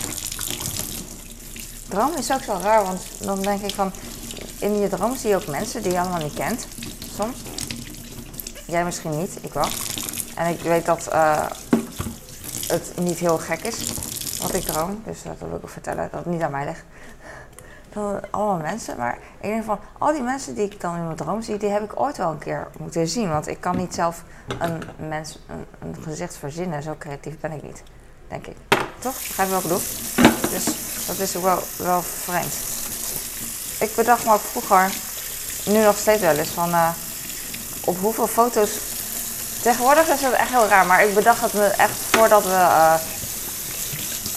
Droom 1.88 2.14
is 2.16 2.32
ook 2.32 2.42
zo 2.42 2.58
raar, 2.62 2.84
want 2.84 3.00
dan 3.18 3.42
denk 3.42 3.62
ik 3.62 3.74
van... 3.74 3.92
In 4.66 4.78
je 4.78 4.88
droom 4.88 5.16
zie 5.16 5.28
je 5.28 5.36
ook 5.36 5.46
mensen 5.46 5.82
die 5.82 5.92
je 5.92 6.00
allemaal 6.00 6.22
niet 6.22 6.34
kent. 6.34 6.66
Soms. 7.14 7.42
Jij 8.66 8.84
misschien 8.84 9.18
niet, 9.18 9.38
ik 9.40 9.52
wel. 9.52 9.68
En 10.36 10.52
ik 10.52 10.60
weet 10.60 10.84
dat 10.86 11.08
uh, 11.12 11.46
het 12.68 12.92
niet 12.96 13.18
heel 13.18 13.38
gek 13.38 13.60
is 13.60 13.92
wat 14.40 14.54
ik 14.54 14.62
droom. 14.62 15.02
Dus 15.04 15.22
dat 15.22 15.38
wil 15.38 15.48
ik 15.48 15.54
ook 15.54 15.68
vertellen, 15.68 16.08
dat 16.10 16.24
het 16.24 16.32
niet 16.32 16.42
aan 16.42 16.50
mij 16.50 16.64
ligt. 16.64 16.84
Allemaal 18.30 18.56
mensen. 18.56 18.96
Maar 18.96 19.18
ik 19.40 19.48
denk 19.48 19.64
van, 19.64 19.78
al 19.98 20.12
die 20.12 20.22
mensen 20.22 20.54
die 20.54 20.64
ik 20.64 20.80
dan 20.80 20.96
in 20.96 21.04
mijn 21.04 21.16
droom 21.16 21.42
zie, 21.42 21.56
die 21.56 21.70
heb 21.70 21.82
ik 21.82 22.00
ooit 22.00 22.16
wel 22.16 22.30
een 22.30 22.38
keer 22.38 22.68
moeten 22.78 23.08
zien. 23.08 23.28
Want 23.28 23.46
ik 23.46 23.60
kan 23.60 23.76
niet 23.76 23.94
zelf 23.94 24.22
een 24.58 24.82
mens, 25.08 25.38
een, 25.48 25.66
een 25.78 26.02
gezicht 26.02 26.36
verzinnen. 26.36 26.82
Zo 26.82 26.94
creatief 26.98 27.40
ben 27.40 27.52
ik 27.52 27.62
niet, 27.62 27.82
denk 28.28 28.46
ik. 28.46 28.56
Toch? 28.98 29.14
Begrijp 29.14 29.48
je 29.48 29.56
ik 29.56 29.62
bedoel? 29.62 29.82
Dus 30.50 30.64
dat 31.06 31.18
is 31.18 31.32
wel, 31.32 31.58
wel 31.78 32.02
vreemd. 32.02 32.75
Ik 33.78 33.94
bedacht 33.94 34.24
me 34.24 34.32
ook 34.32 34.40
vroeger, 34.50 34.90
nu 35.64 35.82
nog 35.82 35.98
steeds 35.98 36.20
wel 36.20 36.34
eens, 36.34 36.48
van 36.48 36.70
uh, 36.70 36.88
op 37.80 37.96
hoeveel 38.00 38.26
foto's... 38.26 38.70
Tegenwoordig 39.62 40.08
is 40.08 40.20
het 40.20 40.32
echt 40.32 40.50
heel 40.50 40.68
raar, 40.68 40.86
maar 40.86 41.04
ik 41.04 41.14
bedacht 41.14 41.40
het 41.40 41.52
me 41.52 41.66
echt 41.66 41.92
voordat 42.10 42.42
we... 42.42 42.50
Uh, 42.50 42.94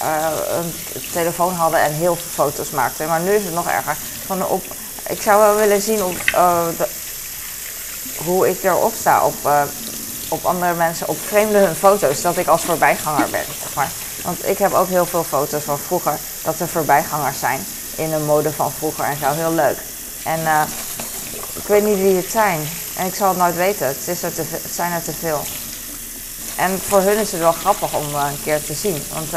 uh, 0.03 0.27
een 0.58 0.74
telefoon 1.12 1.53
hadden 1.53 1.79
en 1.79 1.91
heel 1.91 2.15
veel 2.15 2.46
foto's 2.46 2.69
maakten. 2.69 3.08
Maar 3.08 3.19
nu 3.19 3.31
is 3.31 3.43
het 3.43 3.53
nog 3.53 3.67
erger. 3.67 3.96
Van 4.25 4.46
op, 4.46 4.63
ik 5.08 5.22
zou 5.22 5.39
wel 5.39 5.55
willen 5.55 5.81
zien 5.81 6.00
hoe 8.25 8.50
ik 8.50 8.63
erop 8.63 8.93
sta 9.00 9.25
op, 9.25 9.36
op 10.27 10.46
andere 10.46 10.74
mensen, 10.74 11.08
op 11.08 11.17
vreemde 11.27 11.58
hun 11.58 11.75
foto's, 11.75 12.22
dat 12.22 12.38
ik 12.38 12.48
als 12.48 12.63
voorbijganger 12.63 13.29
ben. 13.29 13.43
Zeg 13.62 13.74
maar. 13.75 13.89
Want 14.24 14.48
ik 14.48 14.58
heb 14.58 14.74
ook 14.74 14.88
heel 14.88 15.05
veel 15.05 15.24
foto's 15.24 15.63
van 15.63 15.79
vroeger 15.79 16.17
dat 16.43 16.60
er 16.60 16.67
voorbijgangers 16.67 17.39
zijn 17.39 17.65
in 18.00 18.10
de 18.10 18.20
mode 18.20 18.51
van 18.51 18.72
vroeger 18.72 19.06
en 19.06 19.18
zo. 19.18 19.32
Heel 19.32 19.53
leuk. 19.53 19.77
En 20.24 20.39
ik 21.56 21.68
weet 21.68 21.84
niet 21.84 21.98
wie 21.98 22.15
het 22.15 22.32
zijn. 22.32 22.60
En 22.98 23.06
ik 23.06 23.15
zal 23.15 23.29
het 23.29 23.38
nooit 23.38 23.56
weten. 23.56 23.88
Het, 23.88 24.08
is 24.08 24.24
er 24.24 24.34
te, 24.34 24.44
het 24.50 24.74
zijn 24.74 24.91
er 24.91 25.03
te 25.03 25.13
veel. 25.13 25.41
En 26.58 26.79
voor 26.79 27.01
hun 27.01 27.18
is 27.18 27.32
het 27.32 27.39
wel 27.39 27.51
grappig 27.51 27.94
om 27.94 28.15
een 28.15 28.41
keer 28.44 28.63
te 28.63 28.74
zien. 28.74 29.03
Want 29.13 29.27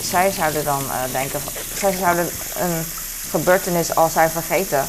zij 0.00 0.30
zouden 0.30 0.64
dan 0.64 0.82
denken, 1.12 1.40
zij 1.74 1.92
zouden 1.92 2.28
een 2.58 2.84
gebeurtenis 3.30 3.94
al 3.94 4.08
zijn 4.08 4.30
vergeten. 4.30 4.84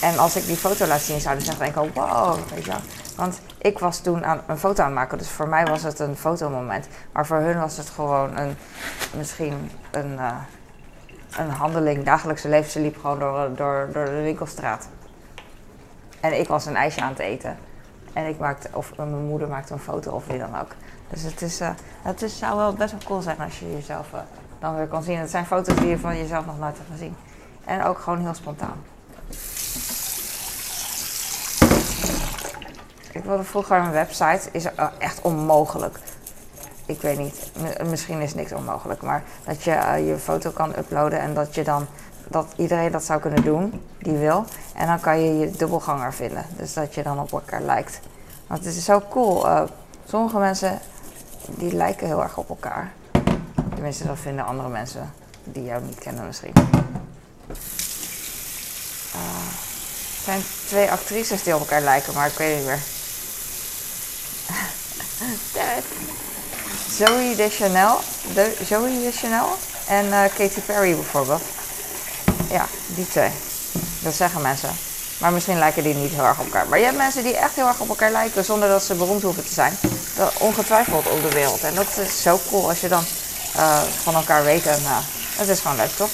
En 0.00 0.18
als 0.18 0.36
ik 0.36 0.46
die 0.46 0.56
foto 0.56 0.86
laat 0.86 1.00
zien, 1.00 1.20
zouden 1.20 1.44
ze 1.44 1.56
denken, 1.56 1.92
wow, 1.94 2.38
weet 2.54 2.64
je 2.64 2.70
wel. 2.70 2.80
Want 3.16 3.40
ik 3.58 3.78
was 3.78 3.98
toen 3.98 4.24
aan, 4.24 4.42
een 4.46 4.58
foto 4.58 4.82
aan 4.82 4.88
het 4.88 4.94
maken, 4.94 5.18
dus 5.18 5.28
voor 5.28 5.48
mij 5.48 5.64
was 5.64 5.82
het 5.82 5.98
een 5.98 6.16
fotomoment. 6.16 6.86
Maar 7.12 7.26
voor 7.26 7.36
hun 7.36 7.60
was 7.60 7.76
het 7.76 7.90
gewoon 7.90 8.36
een, 8.36 8.56
misschien 9.16 9.70
een, 9.90 10.18
een 11.38 11.50
handeling, 11.50 12.04
dagelijkse 12.04 12.48
leven. 12.48 12.70
Ze 12.70 12.80
liep 12.80 12.96
gewoon 13.00 13.18
door, 13.18 13.50
door, 13.54 13.88
door 13.92 14.04
de 14.04 14.22
winkelstraat. 14.22 14.88
En 16.20 16.38
ik 16.38 16.48
was 16.48 16.66
een 16.66 16.76
ijsje 16.76 17.00
aan 17.00 17.08
het 17.08 17.18
eten. 17.18 17.56
En 18.12 18.26
ik 18.26 18.38
maakte, 18.38 18.68
of 18.72 18.96
mijn 18.96 19.26
moeder 19.26 19.48
maakte 19.48 19.72
een 19.72 19.78
foto 19.78 20.10
of 20.10 20.26
wie 20.26 20.38
dan 20.38 20.60
ook. 20.60 20.70
Dus 21.10 21.22
het, 21.22 21.42
is, 21.42 21.60
uh, 21.60 21.70
het 22.02 22.22
is, 22.22 22.38
zou 22.38 22.56
wel 22.56 22.72
best 22.72 22.90
wel 22.90 23.00
cool 23.04 23.20
zijn 23.20 23.38
als 23.38 23.58
je 23.58 23.72
jezelf 23.72 24.12
uh, 24.14 24.20
dan 24.58 24.76
weer 24.76 24.86
kan 24.86 25.02
zien. 25.02 25.18
Het 25.18 25.30
zijn 25.30 25.46
foto's 25.46 25.76
die 25.76 25.88
je 25.88 25.98
van 25.98 26.16
jezelf 26.16 26.46
nog 26.46 26.58
nooit 26.58 26.76
hebt 26.76 26.90
gezien. 26.90 27.16
En 27.64 27.84
ook 27.84 27.98
gewoon 27.98 28.18
heel 28.20 28.34
spontaan. 28.34 28.82
Ik 33.12 33.24
wilde 33.24 33.44
vroeger 33.44 33.78
een 33.78 33.90
website. 33.90 34.48
Is 34.52 34.66
echt 34.98 35.22
onmogelijk. 35.22 35.98
Ik 36.86 37.00
weet 37.00 37.18
niet. 37.18 37.50
Misschien 37.88 38.20
is 38.20 38.34
niks 38.34 38.52
onmogelijk. 38.52 39.02
Maar 39.02 39.22
dat 39.44 39.62
je 39.62 39.70
uh, 39.70 40.08
je 40.08 40.18
foto 40.18 40.50
kan 40.50 40.76
uploaden 40.78 41.20
en 41.20 41.34
dat 41.34 41.54
je 41.54 41.64
dan. 41.64 41.86
Dat 42.28 42.46
iedereen 42.56 42.92
dat 42.92 43.04
zou 43.04 43.20
kunnen 43.20 43.42
doen 43.42 43.82
die 43.98 44.16
wil. 44.16 44.44
En 44.74 44.86
dan 44.86 45.00
kan 45.00 45.20
je 45.20 45.38
je 45.38 45.50
dubbelganger 45.50 46.14
vinden. 46.14 46.46
Dus 46.56 46.72
dat 46.72 46.94
je 46.94 47.02
dan 47.02 47.20
op 47.20 47.32
elkaar 47.32 47.62
lijkt. 47.62 48.00
Want 48.46 48.64
het 48.64 48.74
is 48.74 48.84
zo 48.84 49.02
cool. 49.10 49.46
Uh, 49.46 49.62
sommige 50.08 50.38
mensen 50.38 50.78
die 51.46 51.74
lijken 51.74 52.06
heel 52.06 52.22
erg 52.22 52.36
op 52.36 52.48
elkaar. 52.48 52.92
Tenminste, 53.74 54.06
dat 54.06 54.18
vinden 54.18 54.44
andere 54.44 54.68
mensen 54.68 55.12
die 55.44 55.64
jou 55.64 55.82
niet 55.82 55.98
kennen 55.98 56.26
misschien. 56.26 56.52
Uh, 59.14 59.20
zijn 60.24 60.40
twee 60.66 60.90
actrices 60.90 61.42
die 61.42 61.54
op 61.54 61.60
elkaar 61.60 61.80
lijken, 61.80 62.14
maar 62.14 62.26
ik 62.26 62.38
weet 62.38 62.56
niet 62.56 62.66
meer. 62.66 62.82
Zoe 66.96 67.34
Deschanel, 67.36 68.00
de, 68.34 68.56
Zoe 68.66 69.00
Deschanel 69.02 69.56
en 69.88 70.06
uh, 70.06 70.22
Katy 70.36 70.60
Perry 70.66 70.94
bijvoorbeeld. 70.94 71.42
Ja, 72.50 72.66
die 72.86 73.08
twee. 73.08 73.30
Dat 74.02 74.14
zeggen 74.14 74.42
mensen. 74.42 74.70
Maar 75.18 75.32
misschien 75.32 75.58
lijken 75.58 75.82
die 75.82 75.94
niet 75.94 76.12
heel 76.12 76.24
erg 76.24 76.38
op 76.38 76.44
elkaar. 76.44 76.68
Maar 76.68 76.78
je 76.78 76.84
hebt 76.84 76.96
mensen 76.96 77.22
die 77.22 77.36
echt 77.36 77.54
heel 77.54 77.66
erg 77.66 77.80
op 77.80 77.88
elkaar 77.88 78.10
lijken 78.10 78.44
zonder 78.44 78.68
dat 78.68 78.82
ze 78.82 78.94
beroemd 78.94 79.22
hoeven 79.22 79.44
te 79.44 79.52
zijn. 79.52 79.76
Dat, 80.16 80.32
ongetwijfeld 80.38 81.08
op 81.08 81.22
de 81.22 81.32
wereld. 81.34 81.62
En 81.62 81.74
dat 81.74 81.96
is 81.96 82.22
zo 82.22 82.40
cool 82.48 82.68
als 82.68 82.80
je 82.80 82.88
dan 82.88 83.04
uh, 83.56 83.82
van 84.02 84.14
elkaar 84.14 84.44
weet. 84.44 84.66
En 84.66 84.80
uh, 84.80 84.98
het 85.36 85.48
is 85.48 85.60
gewoon 85.60 85.76
leuk, 85.76 85.96
toch? 85.96 86.10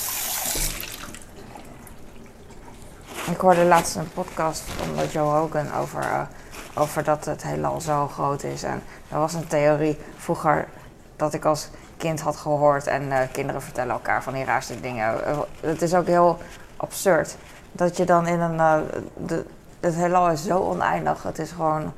Ik 3.31 3.41
hoorde 3.41 3.65
laatst 3.65 3.95
een 3.95 4.13
podcast 4.13 4.63
van 4.77 5.07
Joe 5.13 5.29
Hogan 5.29 5.75
over, 5.75 6.29
over 6.75 7.05
dat 7.05 7.25
het 7.25 7.43
heelal 7.43 7.81
zo 7.81 8.09
groot 8.09 8.43
is. 8.43 8.63
En 8.63 8.83
er 9.09 9.19
was 9.19 9.35
een 9.35 9.47
theorie 9.47 9.99
vroeger 10.17 10.69
dat 11.17 11.35
ik 11.35 11.45
als 11.45 11.69
kind 11.97 12.21
had 12.21 12.37
gehoord. 12.37 12.87
En 12.87 13.31
kinderen 13.33 13.63
vertellen 13.63 13.93
elkaar 13.93 14.23
van 14.23 14.33
die 14.33 14.45
raarste 14.45 14.81
dingen. 14.81 15.15
Het 15.61 15.83
is 15.83 15.95
ook 15.95 16.07
heel 16.07 16.39
absurd 16.77 17.37
dat 17.73 17.97
je 17.97 18.05
dan 18.05 18.27
in 18.27 18.41
een. 18.41 18.55
Uh, 18.55 18.79
de, 19.17 19.45
het 19.81 19.95
heelal 19.95 20.31
is 20.31 20.45
zo 20.45 20.59
oneindig. 20.59 21.23
Het 21.23 21.39
is 21.39 21.51
gewoon 21.51 21.93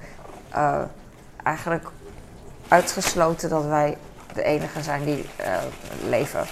eigenlijk 1.42 1.88
uitgesloten 2.68 3.48
dat 3.48 3.64
wij 3.64 3.98
de 4.34 4.42
enige 4.42 4.82
zijn 4.82 5.04
die 5.04 5.26
leven. 6.08 6.46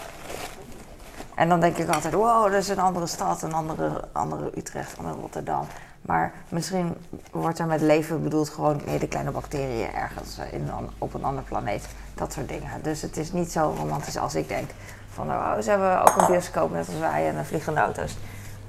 En 1.34 1.48
dan 1.48 1.60
denk 1.60 1.76
ik 1.76 1.88
altijd: 1.88 2.14
wow, 2.14 2.44
dat 2.44 2.60
is 2.60 2.68
een 2.68 2.78
andere 2.78 3.06
stad, 3.06 3.42
een 3.42 3.52
andere, 3.52 4.04
andere 4.12 4.50
Utrecht, 4.56 4.92
een 4.92 5.04
andere 5.04 5.20
Rotterdam. 5.20 5.66
Maar 6.02 6.32
misschien 6.48 6.96
wordt 7.30 7.58
er 7.58 7.66
met 7.66 7.80
leven 7.80 8.22
bedoeld 8.22 8.48
gewoon 8.48 8.80
hele 8.84 9.08
kleine 9.08 9.30
bacteriën 9.30 9.92
ergens 9.94 10.38
in 10.52 10.70
op 10.98 11.14
een 11.14 11.24
andere 11.24 11.46
planeet. 11.46 11.88
Dat 12.14 12.32
soort 12.32 12.48
dingen. 12.48 12.82
Dus 12.82 13.02
het 13.02 13.16
is 13.16 13.32
niet 13.32 13.52
zo 13.52 13.74
romantisch 13.78 14.16
als 14.16 14.34
ik 14.34 14.48
denk. 14.48 14.70
Van 15.12 15.30
oh, 15.30 15.58
ze 15.60 15.70
hebben 15.70 16.00
ook 16.00 16.16
een 16.16 16.26
bioscoop 16.26 16.72
net 16.72 16.86
als 16.86 16.98
wij 16.98 17.28
en 17.28 17.46
vliegende 17.46 17.80
auto's. 17.80 18.16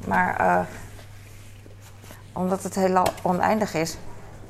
Maar 0.07 0.41
uh, 0.41 0.59
omdat 2.33 2.63
het 2.63 2.75
heel 2.75 3.03
oneindig 3.21 3.73
is, 3.73 3.97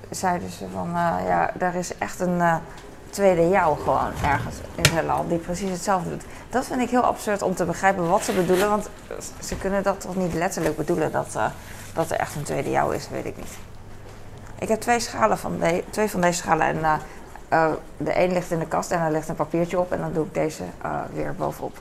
zeiden 0.10 0.50
ze 0.50 0.66
van 0.74 0.88
uh, 0.88 1.16
ja, 1.26 1.52
er 1.60 1.76
is 1.76 1.98
echt 1.98 2.20
een 2.20 2.42
tweede 3.10 3.50
jou 3.50 3.78
gewoon 3.78 4.12
ergens 4.24 4.56
in 4.76 4.84
het 4.84 4.92
heelal 4.92 5.28
die 5.28 5.38
precies 5.38 5.70
hetzelfde 5.70 6.10
doet. 6.10 6.24
Dat 6.50 6.66
vind 6.66 6.82
ik 6.82 6.90
heel 6.90 7.04
absurd 7.04 7.42
om 7.42 7.56
te 7.56 7.66
begrijpen 7.66 8.10
wat 8.10 8.24
ze 8.24 8.34
bedoelen, 8.34 8.70
want 8.70 8.90
ze 9.40 9.58
kunnen 9.58 9.84
dat 9.84 10.02
toch 10.02 10.16
niet 10.16 10.34
letterlijk 10.34 10.76
bedoelen 10.76 11.12
dat, 11.12 11.38
dat 11.94 12.12
er 12.12 12.18
echt 12.18 12.36
een 12.36 12.44
tweede 12.44 12.70
jou 12.70 12.96
is, 12.96 13.10
weet 13.10 13.26
ik 13.26 13.38
niet. 13.38 13.58
Ik 14.60 14.68
heb 14.68 14.82
twee 14.82 15.00
schalen 15.00 15.38
van, 15.38 15.62
twee 15.90 16.10
van 16.10 16.22
deze 16.22 16.38
schalen 16.38 16.68
en 16.68 17.00
de 17.98 18.20
een 18.20 18.32
ligt 18.32 18.52
in 18.52 18.60
de 18.60 18.68
kast 18.68 18.92
en 18.92 19.00
er 19.00 19.12
ligt 19.12 19.30
een 19.30 19.36
papiertje 19.36 19.80
op 19.80 19.92
en 19.92 20.00
dan 20.00 20.14
doe 20.14 20.26
ik 20.26 20.34
deze 20.34 20.64
weer 21.14 21.36
bovenop. 21.36 21.78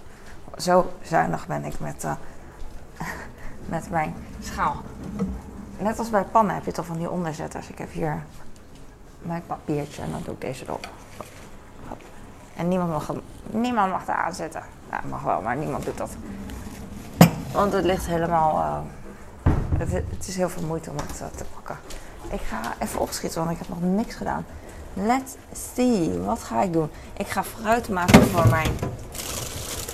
Zo 0.57 0.93
zuinig 1.03 1.47
ben 1.47 1.65
ik 1.65 1.81
met 1.81 2.05
met 3.75 3.91
mijn 3.91 4.15
schaal. 4.41 4.77
Net 5.79 5.99
als 5.99 6.11
bij 6.11 6.25
pannen 6.25 6.55
heb 6.55 6.65
je 6.65 6.73
toch 6.73 6.87
van 6.87 6.99
die 6.99 7.11
onderzetters. 7.11 7.69
Ik 7.69 7.79
heb 7.79 7.93
hier 7.93 8.23
mijn 9.19 9.43
papiertje 9.47 10.03
en 10.03 10.11
dan 10.11 10.23
doe 10.25 10.35
ik 10.35 10.41
deze 10.41 10.65
erop. 10.65 10.89
En 12.57 12.69
niemand 12.69 12.91
mag, 12.91 13.13
niemand 13.51 13.91
mag 13.91 14.09
er 14.09 14.15
aanzetten. 14.15 14.63
Nou, 14.91 15.07
mag 15.07 15.23
wel, 15.23 15.41
maar 15.41 15.57
niemand 15.57 15.85
doet 15.85 15.99
dat. 15.99 16.11
Want 17.53 17.73
het 17.73 17.85
ligt 17.85 18.07
helemaal. 18.07 18.85
Het, 19.81 19.93
het, 19.93 20.29
is 20.29 20.37
heel 20.37 20.49
veel 20.49 20.63
moeite 20.63 20.91
om 20.91 20.97
het 20.97 21.21
uh, 21.21 21.27
te 21.37 21.45
pakken. 21.55 21.79
Ik 22.31 22.41
ga 22.49 22.75
even 22.79 23.01
opschieten, 23.01 23.39
want 23.39 23.51
ik 23.51 23.59
heb 23.59 23.69
nog 23.69 23.81
niks 23.81 24.15
gedaan. 24.15 24.47
Let's 24.95 25.33
see. 25.75 26.19
Wat 26.19 26.43
ga 26.43 26.63
ik 26.63 26.73
doen? 26.73 26.91
Ik 27.17 27.29
ga 27.29 27.45
fruit 27.45 27.89
maken 27.89 28.23
voor 28.29 28.49
mijn 28.49 28.79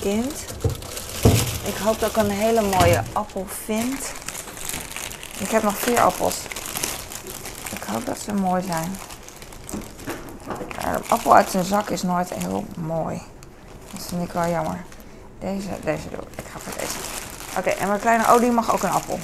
kind. 0.00 0.44
Ik 1.64 1.76
hoop 1.82 2.00
dat 2.00 2.10
ik 2.10 2.16
een 2.16 2.30
hele 2.30 2.62
mooie 2.62 3.02
appel 3.12 3.46
vind. 3.64 4.12
Ik 5.38 5.50
heb 5.50 5.62
nog 5.62 5.78
vier 5.78 6.00
appels. 6.00 6.46
Ik 7.70 7.82
hoop 7.82 8.06
dat 8.06 8.18
ze 8.18 8.34
mooi 8.34 8.62
zijn. 8.62 8.96
Een 10.84 11.08
appel 11.08 11.34
uit 11.34 11.50
zijn 11.50 11.64
zak 11.64 11.90
is 11.90 12.02
nooit 12.02 12.34
heel 12.34 12.64
mooi. 12.76 13.22
Dat 13.92 14.02
vind 14.02 14.22
ik 14.22 14.32
wel 14.32 14.48
jammer. 14.48 14.84
Deze, 15.38 15.68
deze 15.84 16.08
doe 16.08 16.18
ik. 16.18 16.38
Ik 16.38 16.44
ga 16.52 16.58
voor 16.58 16.72
deze. 16.80 16.96
Oké, 17.58 17.70
en 17.70 17.88
mijn 17.88 18.00
kleine 18.00 18.28
olie 18.28 18.50
mag 18.50 18.72
ook 18.72 18.82
een 18.82 18.90
appel. 18.90 19.18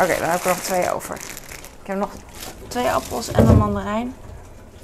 Oké, 0.00 0.18
dan 0.18 0.28
heb 0.28 0.38
ik 0.38 0.44
er 0.44 0.48
nog 0.48 0.58
twee 0.58 0.92
over. 0.92 1.14
Ik 1.80 1.86
heb 1.86 1.98
nog 1.98 2.10
twee 2.68 2.90
appels 2.90 3.30
en 3.30 3.46
een 3.46 3.58
mandarijn. 3.58 4.14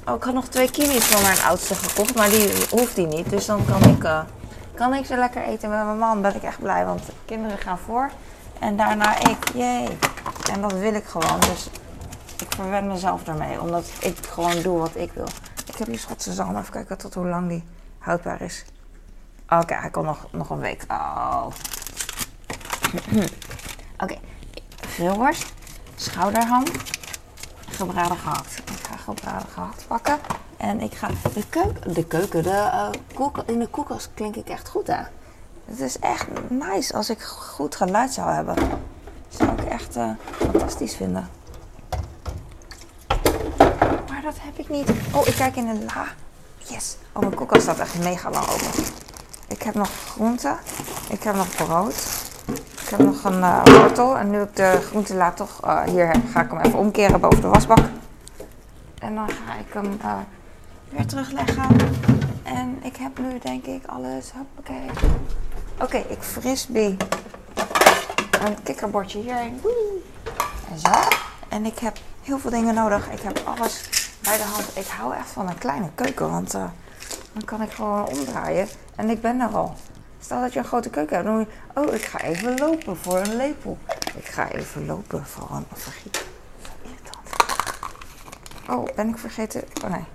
Oh, 0.07 0.15
ik 0.15 0.23
had 0.23 0.33
nog 0.33 0.47
twee 0.47 0.71
kiwis 0.71 1.05
voor 1.05 1.21
mijn 1.21 1.41
oudste 1.41 1.75
gekocht, 1.75 2.15
maar 2.15 2.29
die 2.29 2.51
hoeft 2.69 2.95
die 2.95 3.07
niet. 3.07 3.29
Dus 3.29 3.45
dan 3.45 3.65
kan 3.65 3.83
ik... 3.89 4.03
Uh, 4.03 4.21
kan 4.75 4.93
ik 4.93 5.05
ze 5.05 5.17
lekker 5.17 5.43
eten 5.43 5.69
met 5.69 5.85
mijn 5.85 5.97
man, 5.97 6.21
ben 6.21 6.35
ik 6.35 6.43
echt 6.43 6.59
blij. 6.59 6.85
Want 6.85 7.01
kinderen 7.25 7.57
gaan 7.57 7.77
voor 7.77 8.09
en 8.59 8.77
daarna 8.77 9.19
ik. 9.19 9.51
Jee. 9.53 9.87
En 10.51 10.61
dat 10.61 10.73
wil 10.73 10.93
ik 10.93 11.05
gewoon. 11.05 11.39
Dus 11.39 11.69
ik 12.39 12.47
verwen 12.55 12.87
mezelf 12.87 13.27
ermee. 13.27 13.61
Omdat 13.61 13.91
ik 13.99 14.17
gewoon 14.25 14.61
doe 14.61 14.79
wat 14.79 14.95
ik 14.95 15.11
wil. 15.13 15.27
Ik 15.67 15.75
heb 15.75 15.87
die 15.87 15.97
Schotse 15.97 16.33
zalm. 16.33 16.57
Even 16.57 16.71
kijken 16.71 16.97
tot 16.97 17.13
hoe 17.13 17.27
lang 17.27 17.47
die 17.47 17.63
houdbaar 17.97 18.41
is. 18.41 18.65
Oké, 19.49 19.73
hij 19.73 19.89
komt 19.89 20.05
nog, 20.05 20.27
nog 20.31 20.49
een 20.49 20.59
week. 20.59 20.83
Oh. 20.87 21.45
Oké. 23.13 23.23
Okay. 23.97 24.19
Grillworst. 24.91 25.45
Schouderham. 25.95 26.63
Gebraden 27.69 28.17
gehakt. 28.17 28.57
Ik 28.57 28.87
ga 28.89 28.97
gebraden 28.97 29.47
gehakt 29.53 29.87
pakken. 29.87 30.19
En 30.57 30.81
ik 30.81 30.93
ga 30.93 31.07
de 31.33 31.43
keuken, 31.49 31.93
de 31.93 32.05
keuken, 32.05 32.43
de, 32.43 32.89
uh, 33.17 33.27
in 33.45 33.59
de 33.59 33.67
koelkast 33.67 34.09
klink 34.13 34.35
ik 34.35 34.47
echt 34.49 34.69
goed 34.69 34.87
hè. 34.87 35.01
Het 35.65 35.79
is 35.79 35.99
echt 35.99 36.27
nice 36.49 36.93
als 36.93 37.09
ik 37.09 37.21
goed 37.21 37.75
geluid 37.75 38.13
zou 38.13 38.31
hebben. 38.31 38.55
Dat 38.55 38.69
zou 39.29 39.51
ik 39.51 39.63
echt 39.63 39.97
uh, 39.97 40.11
fantastisch 40.31 40.95
vinden. 40.95 41.29
Maar 44.09 44.21
dat 44.21 44.35
heb 44.37 44.57
ik 44.57 44.69
niet. 44.69 44.89
Oh, 45.11 45.27
ik 45.27 45.35
kijk 45.35 45.55
in 45.55 45.65
de 45.65 45.85
la. 45.85 46.05
Yes. 46.57 46.97
Oh, 47.11 47.21
mijn 47.21 47.35
koelkast 47.35 47.61
staat 47.61 47.79
echt 47.79 47.99
mega 47.99 48.29
lang 48.29 48.47
open. 48.47 48.83
Ik 49.47 49.61
heb 49.63 49.73
nog 49.73 49.89
groenten. 50.09 50.57
Ik 51.09 51.23
heb 51.23 51.35
nog 51.35 51.55
brood. 51.55 52.20
Ik 52.91 52.97
heb 52.97 53.05
nog 53.05 53.23
een 53.23 53.39
uh, 53.39 53.63
wortel. 53.63 54.17
En 54.17 54.29
nu 54.29 54.41
ik 54.41 54.55
de 54.55 54.79
groente 54.81 55.15
laat 55.15 55.37
toch 55.37 55.65
uh, 55.65 55.83
hier 55.83 56.07
heb, 56.07 56.21
ga 56.31 56.41
ik 56.41 56.51
hem 56.51 56.59
even 56.59 56.79
omkeren 56.79 57.19
boven 57.19 57.41
de 57.41 57.47
wasbak. 57.47 57.79
En 58.99 59.15
dan 59.15 59.29
ga 59.29 59.55
ik 59.55 59.73
hem 59.73 59.99
weer 60.89 61.05
terugleggen. 61.05 61.63
En 62.43 62.79
ik 62.81 62.95
heb 62.95 63.19
nu 63.19 63.39
denk 63.39 63.65
ik 63.65 63.85
alles. 63.85 64.31
Hoppakee. 64.31 64.89
Oké, 65.73 65.83
okay, 65.83 66.05
ik 66.09 66.21
frisbee 66.21 66.97
een 68.45 68.63
kikkerbordje 68.63 69.19
hierheen. 69.19 69.61
En 70.71 70.79
zo. 70.79 70.91
En 71.49 71.65
ik 71.65 71.79
heb 71.79 71.97
heel 72.23 72.39
veel 72.39 72.51
dingen 72.51 72.73
nodig. 72.73 73.11
Ik 73.11 73.21
heb 73.21 73.41
alles 73.45 73.89
bij 74.21 74.37
de 74.37 74.43
hand. 74.43 74.77
Ik 74.77 74.87
hou 74.87 75.15
echt 75.15 75.29
van 75.29 75.49
een 75.49 75.57
kleine 75.57 75.89
keuken, 75.95 76.29
want 76.31 76.51
dan 76.51 77.45
kan 77.45 77.61
ik 77.61 77.71
gewoon 77.71 78.07
omdraaien. 78.07 78.67
En 78.95 79.09
ik 79.09 79.21
ben 79.21 79.39
er 79.39 79.49
al. 79.49 79.75
Stel 80.21 80.41
dat 80.41 80.53
je 80.53 80.59
een 80.59 80.65
grote 80.65 80.89
keuken 80.89 81.15
hebt, 81.15 81.27
dan. 81.27 81.47
Oh, 81.85 81.93
ik 81.93 82.05
ga 82.05 82.21
even 82.21 82.57
lopen 82.57 82.97
voor 82.97 83.17
een 83.17 83.35
lepel. 83.35 83.77
Ik 84.15 84.25
ga 84.25 84.49
even 84.51 84.85
lopen, 84.85 85.25
vooral 85.25 85.63
vergiet. 85.73 86.25
Irritant. 86.81 87.27
Oh, 88.69 88.95
ben 88.95 89.07
ik 89.07 89.17
vergeten? 89.17 89.63
Oh 89.83 89.89
nee. 89.89 90.05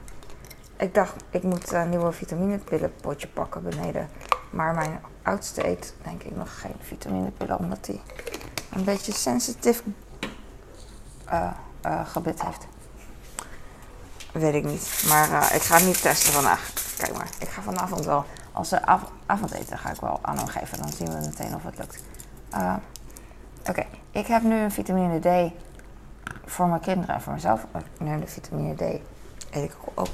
Ik 0.77 0.95
dacht, 0.95 1.15
ik 1.31 1.43
moet 1.43 1.73
een 1.73 1.89
nieuwe 1.89 2.13
vitaminepillenpotje 2.13 3.29
pakken 3.29 3.63
beneden. 3.63 4.09
Maar 4.51 4.75
mijn 4.75 5.01
oudste 5.23 5.67
eet 5.67 5.95
denk 6.03 6.23
ik 6.23 6.37
nog 6.37 6.61
geen 6.61 6.77
vitaminepillen, 6.81 7.59
omdat 7.59 7.87
hij 7.87 8.01
een 8.71 8.85
beetje 8.85 9.13
sensitief 9.13 9.83
uh, 11.33 11.51
gebit 12.05 12.43
heeft. 12.43 12.67
Weet 14.33 14.55
ik 14.55 14.65
niet. 14.65 15.05
Maar 15.09 15.55
ik 15.55 15.63
ga 15.63 15.77
het 15.77 15.87
niet 15.87 16.03
testen 16.03 16.33
vandaag. 16.33 16.71
Kijk 16.97 17.17
maar, 17.17 17.29
ik 17.39 17.49
ga 17.49 17.63
vanavond 17.63 18.05
wel. 18.05 18.25
Als 18.57 18.69
ze 18.69 18.87
av 18.87 19.11
avondeten 19.27 19.79
ga 19.79 19.91
ik 19.91 20.01
wel 20.01 20.19
aan 20.23 20.39
hem 20.39 20.47
geven. 20.47 20.79
Dan 20.79 20.93
zien 20.93 21.09
we 21.09 21.17
meteen 21.17 21.55
of 21.55 21.63
het 21.63 21.79
lukt. 21.79 22.03
Oké, 23.69 23.87
ik 24.11 24.27
heb 24.27 24.43
nu 24.43 24.55
een 24.55 24.71
vitamine 24.71 25.19
D 25.19 25.53
voor 26.45 26.67
mijn 26.67 26.81
kinderen 26.81 27.15
en 27.15 27.21
voor 27.21 27.33
mezelf. 27.33 27.63
Ik 27.63 27.85
neem 27.99 28.21
de 28.21 28.27
vitamine 28.27 28.75
D. 28.75 28.81
Eet 28.81 29.65
ik 29.65 29.77
ook. 29.95 30.09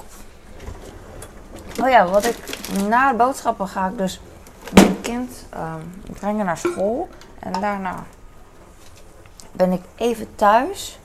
Oh 1.80 1.88
ja, 1.88 2.06
wat 2.06 2.25
ik 2.25 2.58
na 2.88 3.11
de 3.11 3.16
boodschappen 3.16 3.68
ga 3.68 3.88
ik 3.88 3.99
dus 3.99 4.20
mijn 4.75 5.00
kind 5.00 5.46
um, 5.54 6.12
brengen 6.12 6.44
naar 6.44 6.58
school. 6.58 7.08
En 7.38 7.52
daarna 7.52 8.04
ben 9.52 9.72
ik 9.72 9.82
even 9.96 10.34
thuis. 10.34 11.00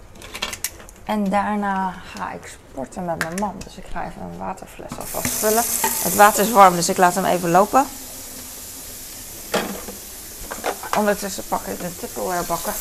En 1.07 1.29
daarna 1.29 1.93
ga 2.15 2.31
ik 2.31 2.57
sporten 2.71 3.05
met 3.05 3.17
mijn 3.17 3.39
man. 3.39 3.55
Dus 3.63 3.75
ik 3.75 3.85
ga 3.91 4.05
even 4.05 4.21
een 4.21 4.37
waterfles 4.37 4.89
alvast 4.99 5.29
vullen. 5.29 5.63
Het 6.03 6.15
water 6.15 6.43
is 6.43 6.51
warm, 6.51 6.75
dus 6.75 6.89
ik 6.89 6.97
laat 6.97 7.15
hem 7.15 7.25
even 7.25 7.49
lopen. 7.49 7.85
Ondertussen 10.97 11.43
pak 11.47 11.65
ik 11.65 11.81
een 11.81 11.95
Tupperware 11.99 12.43
bakken. 12.43 12.73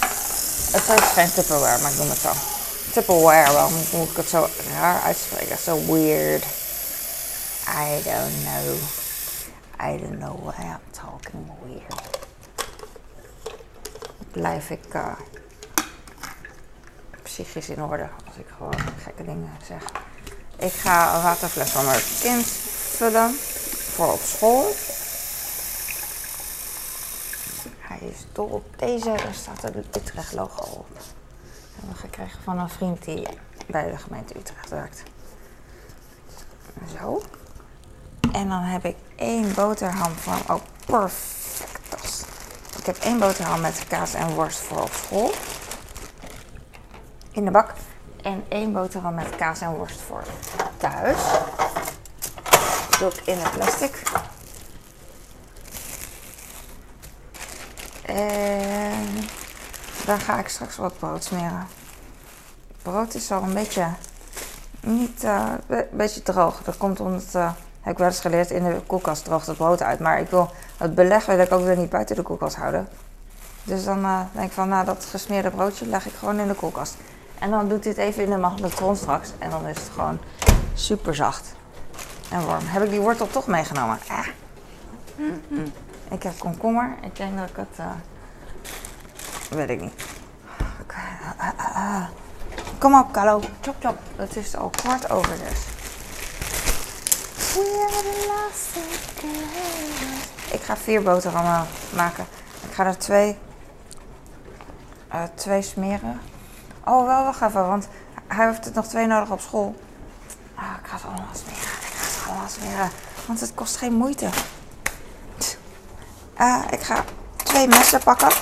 Het 0.72 1.00
is 1.02 1.08
geen 1.08 1.32
Tupperware, 1.32 1.82
maar 1.82 1.90
ik 1.90 1.98
noem 1.98 2.08
het 2.08 2.18
zo. 2.18 2.32
Tupperware, 2.92 3.52
waarom 3.52 3.72
moet 3.92 4.10
ik 4.10 4.16
het 4.16 4.28
zo 4.28 4.48
raar 4.78 5.02
uitspreken? 5.02 5.58
Zo 5.58 5.84
weird. 5.86 6.44
I 7.68 8.02
don't 8.02 8.42
know. 8.44 8.76
I 9.80 9.98
don't 9.98 10.18
know 10.18 10.44
why 10.44 10.62
I'm 10.62 10.80
talking 10.90 11.50
weird. 11.64 12.00
Blijf 14.32 14.70
ik 14.70 14.94
uh, 14.94 15.12
psychisch 17.36 17.68
in 17.68 17.82
orde 17.82 18.08
als 18.26 18.36
ik 18.36 18.46
gewoon 18.56 18.78
gekke 19.02 19.24
dingen 19.24 19.50
zeg. 19.66 19.82
Ik 20.58 20.72
ga 20.72 21.16
een 21.16 21.22
waterfles 21.22 21.70
van 21.70 21.84
mijn 21.84 22.00
kind 22.20 22.46
vullen 22.96 23.34
voor 23.94 24.12
op 24.12 24.20
school. 24.20 24.74
Hij 27.78 27.98
is 28.08 28.26
dol 28.32 28.46
op 28.46 28.78
deze. 28.78 29.04
Daar 29.04 29.34
staat 29.34 29.62
het 29.62 29.96
Utrecht 29.96 30.32
logo 30.32 30.62
op. 30.62 30.88
Dat 30.94 31.04
hebben 31.74 31.94
we 31.94 32.00
gekregen 32.00 32.42
van 32.42 32.58
een 32.58 32.68
vriend 32.68 33.04
die 33.04 33.26
bij 33.66 33.90
de 33.90 33.96
gemeente 33.96 34.38
Utrecht 34.38 34.68
werkt. 34.68 35.02
Zo. 36.98 37.22
En 38.32 38.48
dan 38.48 38.62
heb 38.62 38.84
ik 38.84 38.96
één 39.16 39.54
boterham 39.54 40.12
van, 40.12 40.56
oh 40.56 40.62
perfect. 40.86 42.26
Ik 42.78 42.86
heb 42.86 42.96
één 42.96 43.18
boterham 43.18 43.60
met 43.60 43.84
kaas 43.88 44.14
en 44.14 44.34
worst 44.34 44.58
voor 44.58 44.82
op 44.82 44.92
school. 44.92 45.32
In 47.36 47.44
de 47.44 47.50
bak. 47.50 47.72
En 48.22 48.44
één 48.48 48.72
boterham 48.72 49.14
met 49.14 49.36
kaas 49.36 49.60
en 49.60 49.74
worst 49.74 50.00
voor 50.00 50.22
thuis. 50.76 51.16
doe 52.98 53.08
ik 53.08 53.22
in 53.24 53.38
het 53.38 53.50
plastic. 53.50 54.02
En 58.02 59.28
dan 60.06 60.18
ga 60.18 60.38
ik 60.38 60.48
straks 60.48 60.76
wat 60.76 60.98
brood 60.98 61.24
smeren. 61.24 61.66
brood 62.82 63.14
is 63.14 63.30
al 63.32 63.42
een 63.42 63.54
beetje 63.54 63.86
niet 64.80 65.24
uh, 65.24 65.52
een 65.66 65.86
beetje 65.90 66.22
droog. 66.22 66.62
Dat 66.62 66.76
komt 66.76 67.00
omdat 67.00 67.34
uh, 67.36 67.52
heb 67.80 67.92
ik 67.92 67.98
wel 67.98 68.08
eens 68.08 68.20
geleerd 68.20 68.50
in 68.50 68.64
de 68.64 68.80
koelkast 68.86 69.24
droogt 69.24 69.46
het 69.46 69.56
brood 69.56 69.82
uit. 69.82 69.98
Maar 69.98 70.20
ik 70.20 70.30
wil 70.30 70.50
het 70.76 70.94
beleg 70.94 71.26
wil 71.26 71.38
ik 71.38 71.52
ook 71.52 71.64
weer 71.64 71.76
niet 71.76 71.90
buiten 71.90 72.16
de 72.16 72.22
koelkast 72.22 72.56
houden. 72.56 72.88
Dus 73.62 73.84
dan 73.84 73.98
uh, 73.98 74.20
denk 74.32 74.46
ik 74.46 74.52
van, 74.52 74.68
nou 74.68 74.84
dat 74.84 75.04
gesmeerde 75.04 75.50
broodje 75.50 75.86
leg 75.86 76.06
ik 76.06 76.14
gewoon 76.14 76.38
in 76.38 76.48
de 76.48 76.54
koelkast. 76.54 76.96
En 77.38 77.50
dan 77.50 77.68
doet 77.68 77.82
dit 77.82 77.96
even 77.96 78.22
in 78.22 78.30
de 78.30 78.36
magnetron 78.36 78.96
straks. 78.96 79.30
En 79.38 79.50
dan 79.50 79.66
is 79.66 79.76
het 79.76 79.88
gewoon 79.94 80.18
super 80.74 81.14
zacht 81.14 81.54
en 82.30 82.46
warm. 82.46 82.64
Heb 82.66 82.82
ik 82.82 82.90
die 82.90 83.00
wortel 83.00 83.26
toch 83.26 83.46
meegenomen? 83.46 83.98
Ik 86.10 86.22
heb 86.22 86.38
komkommer. 86.38 86.96
Ik 87.02 87.16
denk 87.16 87.38
dat 87.38 87.48
ik 87.48 87.56
het... 87.56 87.78
Uh, 87.80 87.86
weet 89.50 89.70
ik 89.70 89.80
niet. 89.80 90.04
Kom 92.78 92.98
op, 92.98 93.12
Carlo. 93.12 93.40
Chop, 93.60 93.74
chop. 93.80 93.98
Het 94.16 94.36
is 94.36 94.56
al 94.56 94.68
kwart 94.68 95.10
over 95.10 95.32
dus. 95.48 95.64
Ik 100.50 100.62
ga 100.62 100.76
vier 100.76 101.02
boterhammen 101.02 101.66
maken. 101.94 102.26
Ik 102.68 102.74
ga 102.74 102.86
er 102.86 102.98
twee, 102.98 103.38
twee 105.34 105.62
smeren. 105.62 106.20
Oh, 106.86 107.06
wel, 107.06 107.24
wacht 107.24 107.42
even, 107.42 107.68
want 107.68 107.88
hij 108.26 108.46
heeft 108.46 108.64
het 108.64 108.74
nog 108.74 108.86
twee 108.86 109.06
nodig 109.06 109.30
op 109.30 109.40
school. 109.40 109.74
Oh, 110.58 110.74
ik 110.82 110.86
ga 110.88 110.96
het 110.96 111.04
allemaal 111.04 111.34
smeren. 111.34 111.56
Ik 111.56 111.94
ga 111.94 112.04
het 112.04 112.28
allemaal 112.28 112.48
smeren, 112.48 112.90
want 113.26 113.40
het 113.40 113.54
kost 113.54 113.76
geen 113.76 113.92
moeite. 113.92 114.28
Uh, 116.40 116.62
ik 116.70 116.80
ga 116.80 117.04
twee 117.36 117.68
messen 117.68 118.00
pakken 118.04 118.32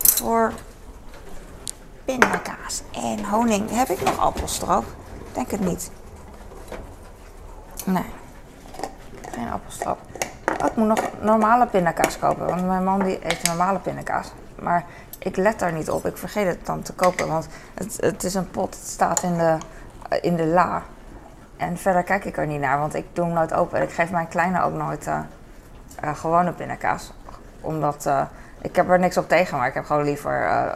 voor 0.00 0.52
pindakaas 2.04 2.82
en 2.92 3.24
honing. 3.24 3.70
Heb 3.70 3.88
ik 3.88 4.02
nog 4.02 4.18
appelstroop? 4.18 4.84
Denk 5.32 5.50
het 5.50 5.60
niet. 5.60 5.90
Nee 7.84 8.24
geen 9.36 9.52
appelstroop. 9.52 9.98
Ik 10.64 10.76
moet 10.76 10.86
nog 10.86 11.00
normale 11.20 11.66
pindakaas 11.66 12.18
kopen, 12.18 12.46
want 12.46 12.66
mijn 12.66 12.84
man 12.84 13.02
die 13.02 13.18
eet 13.24 13.42
normale 13.42 13.78
pindakaas. 13.78 14.32
Maar 14.58 14.84
ik 15.18 15.36
let 15.36 15.58
daar 15.58 15.72
niet 15.72 15.90
op. 15.90 16.06
Ik 16.06 16.16
vergeet 16.16 16.46
het 16.46 16.66
dan 16.66 16.82
te 16.82 16.92
kopen, 16.92 17.28
want 17.28 17.48
het, 17.74 17.96
het 18.00 18.24
is 18.24 18.34
een 18.34 18.50
pot. 18.50 18.74
Het 18.74 18.88
staat 18.88 19.22
in 19.22 19.38
de, 19.38 19.58
in 20.20 20.36
de 20.36 20.46
la. 20.46 20.82
En 21.56 21.78
verder 21.78 22.02
kijk 22.02 22.24
ik 22.24 22.36
er 22.36 22.46
niet 22.46 22.60
naar, 22.60 22.78
want 22.78 22.94
ik 22.94 23.06
doe 23.12 23.24
hem 23.24 23.34
nooit 23.34 23.54
open. 23.54 23.82
Ik 23.82 23.92
geef 23.92 24.10
mijn 24.10 24.28
kleine 24.28 24.62
ook 24.62 24.72
nooit 24.72 25.06
uh, 25.06 25.18
uh, 26.04 26.16
gewone 26.16 26.52
pindakaas. 26.52 27.12
Omdat, 27.60 28.06
uh, 28.06 28.22
ik 28.60 28.76
heb 28.76 28.90
er 28.90 28.98
niks 28.98 29.16
op 29.16 29.28
tegen, 29.28 29.58
maar 29.58 29.68
ik 29.68 29.74
heb 29.74 29.84
gewoon 29.84 30.04
liever 30.04 30.70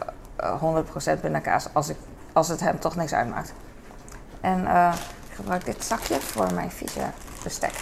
100% 1.17 1.19
pindakaas 1.21 1.67
als, 1.73 1.89
ik, 1.89 1.97
als 2.33 2.47
het 2.47 2.59
hem 2.59 2.79
toch 2.79 2.95
niks 2.95 3.13
uitmaakt. 3.13 3.53
En 4.41 4.59
ik 5.29 5.35
gebruik 5.35 5.65
dit 5.65 5.83
zakje 5.83 6.21
voor 6.21 6.53
mijn 6.53 6.71
vieze 6.71 7.05
bestek 7.43 7.73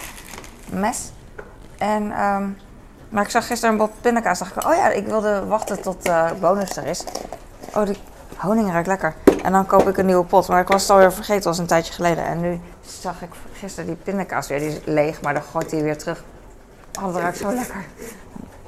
mes. 0.70 1.12
En, 1.78 2.12
ehm, 2.12 2.48
maar 3.10 3.22
ik 3.22 3.30
zag 3.30 3.46
gisteren 3.46 3.74
een 3.74 3.80
bot 3.80 4.00
pindakaas. 4.00 4.38
dacht 4.38 4.56
ik, 4.56 4.64
oh 4.64 4.74
ja, 4.74 4.88
ik 4.88 5.06
wilde 5.06 5.46
wachten 5.46 5.82
tot 5.82 6.06
uh, 6.06 6.30
bonus 6.40 6.76
er 6.76 6.86
is. 6.86 7.04
Oh, 7.74 7.86
die 7.86 7.98
honing 8.36 8.70
ruikt 8.70 8.86
lekker. 8.86 9.14
En 9.42 9.52
dan 9.52 9.66
koop 9.66 9.88
ik 9.88 9.96
een 9.96 10.06
nieuwe 10.06 10.24
pot. 10.24 10.48
Maar 10.48 10.60
ik 10.60 10.68
was 10.68 10.82
het 10.82 10.90
alweer 10.90 11.12
vergeten, 11.12 11.44
was 11.44 11.58
een 11.58 11.66
tijdje 11.66 11.92
geleden. 11.92 12.24
En 12.24 12.40
nu 12.40 12.60
zag 12.80 13.22
ik 13.22 13.30
gisteren 13.52 13.86
die 13.86 13.96
pindakaas 13.96 14.48
weer. 14.48 14.58
Die 14.58 14.68
is 14.68 14.80
leeg, 14.84 15.22
maar 15.22 15.34
dan 15.34 15.42
gooit 15.42 15.70
hij 15.70 15.82
weer 15.82 15.98
terug. 15.98 16.24
Oh, 16.98 17.04
dat 17.12 17.22
ruikt 17.22 17.38
zo 17.38 17.52
lekker. 17.52 17.84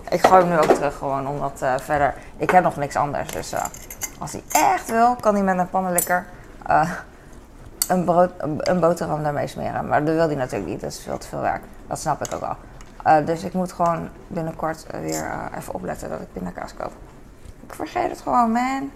Ik 0.09 0.27
gooi 0.27 0.41
hem 0.43 0.51
nu 0.51 0.57
ook 0.59 0.75
terug 0.75 0.97
gewoon, 0.97 1.29
omdat 1.29 1.61
uh, 1.63 1.75
verder... 1.79 2.15
Ik 2.37 2.51
heb 2.51 2.63
nog 2.63 2.77
niks 2.77 2.97
anders, 2.97 3.31
dus 3.31 3.53
uh, 3.53 3.65
als 4.19 4.33
hij 4.33 4.43
echt 4.51 4.91
wil, 4.91 5.17
kan 5.21 5.35
hij 5.35 5.43
met 5.43 5.59
een 5.59 5.71
pannenlikker... 5.71 6.27
Uh, 6.71 6.91
een, 7.89 8.31
een 8.57 8.81
boterham 8.81 9.23
daarmee 9.23 9.47
smeren. 9.47 9.89
Maar 9.89 10.05
dat 10.05 10.15
wil 10.15 10.27
hij 10.27 10.35
natuurlijk 10.35 10.71
niet, 10.71 10.81
dat 10.81 10.91
is 10.91 11.01
veel 11.01 11.19
te 11.19 11.29
veel 11.29 11.41
werk. 11.41 11.63
Dat 11.87 11.99
snap 11.99 12.25
ik 12.25 12.35
ook 12.35 12.43
al. 12.43 12.57
Uh, 13.07 13.27
dus 13.27 13.45
ik 13.45 13.53
moet 13.53 13.73
gewoon 13.73 14.09
binnenkort 14.27 14.87
weer 14.91 15.25
uh, 15.25 15.45
even 15.57 15.75
opletten 15.75 16.09
dat 16.11 16.21
ik 16.21 16.33
pindakaas 16.33 16.75
koop. 16.75 16.93
Ik 17.67 17.75
vergeet 17.75 18.11
het 18.11 18.21
gewoon, 18.21 18.53
man. 18.53 18.91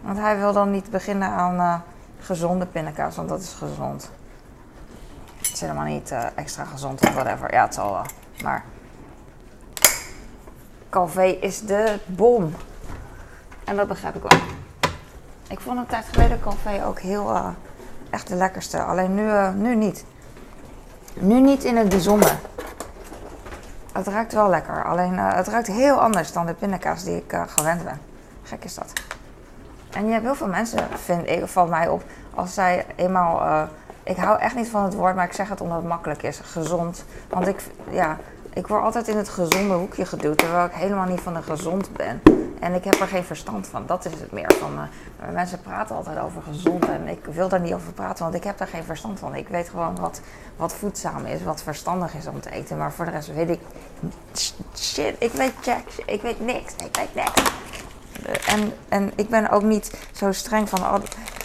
Want 0.00 0.18
hij 0.18 0.38
wil 0.38 0.52
dan 0.52 0.70
niet 0.70 0.90
beginnen 0.90 1.28
aan 1.28 1.82
gezonde 2.20 2.66
pindakaas, 2.66 3.16
want 3.16 3.28
dat 3.28 3.40
is 3.40 3.52
gezond. 3.52 4.10
Het 5.36 5.52
is 5.52 5.60
helemaal 5.60 5.84
niet 5.84 6.14
extra 6.34 6.64
gezond 6.64 7.00
of 7.00 7.14
whatever. 7.14 7.52
Ja, 7.52 7.64
het 7.64 7.74
zal 7.74 7.92
wel. 7.92 8.04
Maar 8.42 8.64
Calvé 10.90 11.24
is 11.24 11.60
de 11.60 11.98
bom. 12.06 12.54
En 13.64 13.76
dat 13.76 13.88
begrijp 13.88 14.14
ik 14.14 14.22
wel. 14.22 14.40
Ik 15.48 15.60
vond 15.60 15.78
een 15.78 15.86
tijd 15.86 16.04
geleden 16.10 16.40
Calvé 16.40 16.84
ook 16.86 16.98
heel 16.98 17.54
echt 18.10 18.28
de 18.28 18.34
lekkerste. 18.34 18.82
Alleen 18.82 19.14
nu, 19.14 19.30
nu 19.54 19.74
niet. 19.74 20.04
Nu 21.14 21.40
niet 21.40 21.64
in 21.64 21.76
het 21.76 21.88
bijzonder. 21.88 22.38
Het 23.94 24.06
ruikt 24.06 24.32
wel 24.32 24.48
lekker. 24.48 24.84
Alleen 24.84 25.12
uh, 25.12 25.34
het 25.34 25.48
ruikt 25.48 25.66
heel 25.66 26.00
anders 26.00 26.32
dan 26.32 26.46
de 26.46 26.54
pindakaas 26.54 27.04
die 27.04 27.16
ik 27.16 27.32
uh, 27.32 27.42
gewend 27.46 27.84
ben. 27.84 28.00
Gek 28.42 28.64
is 28.64 28.74
dat. 28.74 28.92
En 29.90 30.06
je 30.06 30.12
hebt 30.12 30.24
heel 30.24 30.34
veel 30.34 30.48
mensen, 30.48 30.88
vind 30.94 31.50
van 31.50 31.68
mij 31.68 31.88
op, 31.88 32.02
als 32.34 32.54
zij 32.54 32.86
eenmaal. 32.96 33.40
Uh, 33.40 33.62
ik 34.02 34.16
hou 34.16 34.38
echt 34.38 34.54
niet 34.54 34.68
van 34.68 34.84
het 34.84 34.94
woord, 34.94 35.14
maar 35.14 35.24
ik 35.24 35.32
zeg 35.32 35.48
het 35.48 35.60
omdat 35.60 35.76
het 35.78 35.86
makkelijk 35.86 36.22
is. 36.22 36.40
Gezond. 36.42 37.04
Want 37.28 37.46
ik, 37.46 37.62
ja, 37.90 38.16
ik 38.52 38.66
word 38.66 38.82
altijd 38.82 39.08
in 39.08 39.16
het 39.16 39.28
gezonde 39.28 39.74
hoekje 39.74 40.06
geduwd, 40.06 40.38
terwijl 40.38 40.66
ik 40.66 40.72
helemaal 40.72 41.06
niet 41.06 41.20
van 41.20 41.34
de 41.34 41.42
gezond 41.42 41.92
ben. 41.92 42.22
En 42.60 42.74
ik 42.74 42.84
heb 42.84 42.94
er 43.00 43.06
geen 43.06 43.24
verstand 43.24 43.66
van. 43.66 43.86
Dat 43.86 44.04
is 44.04 44.20
het 44.20 44.32
meer 44.32 44.52
van. 44.58 44.78
eh, 44.78 45.28
mensen 45.32 45.60
praten 45.60 45.96
altijd 45.96 46.18
over 46.18 46.42
gezond 46.42 46.88
en 46.88 47.08
ik 47.08 47.24
wil 47.24 47.48
daar 47.48 47.60
niet 47.60 47.74
over 47.74 47.92
praten, 47.92 48.24
want 48.24 48.36
ik 48.36 48.44
heb 48.44 48.58
daar 48.58 48.68
geen 48.68 48.84
verstand 48.84 49.18
van. 49.18 49.34
Ik 49.34 49.48
weet 49.48 49.68
gewoon 49.68 49.96
wat, 49.96 50.20
wat 50.56 50.72
voedzaam 50.74 51.24
is, 51.24 51.42
wat 51.42 51.62
verstandig 51.62 52.14
is 52.14 52.26
om 52.26 52.40
te 52.40 52.50
eten. 52.50 52.78
Maar 52.78 52.92
voor 52.92 53.04
de 53.04 53.10
rest 53.10 53.34
weet 53.34 53.48
ik 53.50 53.60
shit. 54.76 55.16
Ik 55.18 55.32
weet 55.32 55.52
jack, 55.64 55.84
ik 56.06 56.22
weet 56.22 56.40
niks. 56.40 56.72
Ik 56.84 56.96
weet 56.96 57.14
niks. 57.14 57.42
En, 58.46 58.72
en 58.88 59.12
ik 59.16 59.28
ben 59.28 59.50
ook 59.50 59.62
niet 59.62 60.08
zo 60.12 60.32
streng 60.32 60.68
van, 60.68 60.80
oh, 60.80 60.94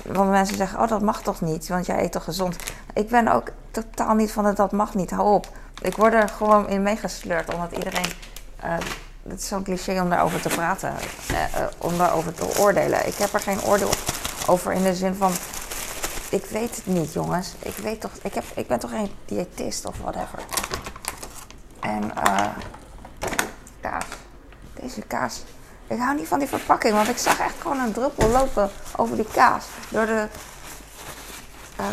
want 0.05 0.29
mensen 0.29 0.57
zeggen, 0.57 0.79
oh 0.79 0.87
dat 0.87 1.01
mag 1.01 1.21
toch 1.21 1.41
niet, 1.41 1.67
want 1.67 1.85
jij 1.85 2.03
eet 2.03 2.11
toch 2.11 2.23
gezond. 2.23 2.55
Ik 2.93 3.09
ben 3.09 3.27
ook 3.27 3.51
totaal 3.71 4.15
niet 4.15 4.31
van 4.31 4.55
dat 4.55 4.71
mag 4.71 4.95
niet, 4.95 5.11
hou 5.11 5.33
op. 5.33 5.47
Ik 5.81 5.95
word 5.95 6.13
er 6.13 6.29
gewoon 6.29 6.67
in 6.69 6.83
meegesleurd, 6.83 7.53
omdat 7.53 7.71
iedereen, 7.71 8.11
eh, 8.59 8.73
het 9.27 9.39
is 9.41 9.47
zo'n 9.47 9.63
cliché 9.63 10.01
om 10.01 10.09
daarover 10.09 10.41
te 10.41 10.49
praten, 10.49 10.95
eh, 11.27 11.43
eh, 11.43 11.67
om 11.77 11.97
daarover 11.97 12.33
te 12.33 12.59
oordelen. 12.59 13.07
Ik 13.07 13.15
heb 13.15 13.33
er 13.33 13.39
geen 13.39 13.61
oordeel 13.63 13.91
over 14.47 14.71
in 14.73 14.83
de 14.83 14.95
zin 14.95 15.15
van, 15.15 15.31
ik 16.29 16.45
weet 16.45 16.75
het 16.75 16.85
niet 16.85 17.13
jongens. 17.13 17.53
Ik 17.59 17.75
weet 17.77 18.01
toch, 18.01 18.11
ik, 18.21 18.33
heb, 18.33 18.43
ik 18.55 18.67
ben 18.67 18.79
toch 18.79 18.89
geen 18.91 19.11
diëtist 19.25 19.85
of 19.85 19.97
whatever. 19.97 20.39
En 21.79 22.15
eh 22.23 22.47
kaas, 23.81 24.03
deze 24.73 25.01
kaas. 25.01 25.43
Ik 25.87 25.99
hou 25.99 26.15
niet 26.17 26.27
van 26.27 26.39
die 26.39 26.47
verpakking, 26.47 26.93
want 26.93 27.07
ik 27.09 27.17
zag 27.17 27.39
echt 27.39 27.55
gewoon 27.61 27.79
een 27.79 27.91
druppel 27.93 28.27
lopen 28.29 28.69
over 28.95 29.15
die 29.15 29.27
kaas. 29.33 29.65
Door 29.89 30.05
de. 30.05 30.27
eh, 31.75 31.85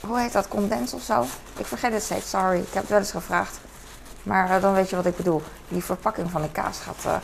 hoe 0.00 0.20
heet 0.20 0.32
dat? 0.32 0.48
Condens 0.48 0.92
of 0.92 1.02
zo? 1.02 1.26
Ik 1.56 1.66
vergeet 1.66 1.92
het 1.92 2.02
steeds, 2.02 2.30
sorry. 2.30 2.58
Ik 2.58 2.72
heb 2.72 2.82
het 2.82 2.90
wel 2.90 2.98
eens 2.98 3.10
gevraagd. 3.10 3.58
Maar 4.28 4.50
eh, 4.50 4.60
dan 4.62 4.72
weet 4.74 4.90
je 4.90 4.96
wat 4.96 5.06
ik 5.06 5.16
bedoel. 5.16 5.42
Die 5.68 5.84
verpakking 5.84 6.30
van 6.30 6.42
de 6.42 6.50
kaas 6.50 6.78
gaat 6.80 7.04
eh, 7.04 7.16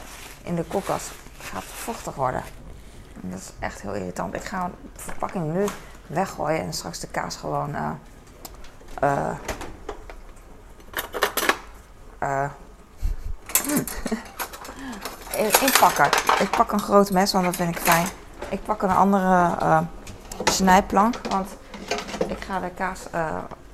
in 0.43 0.55
de 0.55 0.65
koelkast 0.65 1.11
gaat 1.41 1.65
vochtig 1.65 2.15
worden. 2.15 2.43
En 3.23 3.31
dat 3.31 3.39
is 3.39 3.51
echt 3.59 3.81
heel 3.81 3.95
irritant. 3.95 4.35
Ik 4.35 4.45
ga 4.45 4.71
de 4.95 5.01
verpakking 5.01 5.53
nu 5.53 5.65
weggooien 6.07 6.61
en 6.61 6.73
straks 6.73 6.99
de 7.01 7.07
kaas 7.07 7.37
gewoon. 7.37 7.75
eh 7.75 9.31
in- 15.37 15.61
inpakken. 15.61 16.07
Ik 16.39 16.51
pak 16.51 16.73
een 16.73 16.81
groot 16.81 17.11
mes, 17.11 17.33
want 17.33 17.45
dat 17.45 17.57
vind 17.57 17.77
ik 17.77 17.83
fijn. 17.83 18.07
Ik 18.49 18.65
pak 18.65 18.83
een 18.83 18.91
andere 18.91 19.51
snijplank, 20.45 21.15
want 21.31 21.49
ik 22.27 22.45
ga 22.45 22.61
de 22.61 22.71
kaas, 22.71 23.01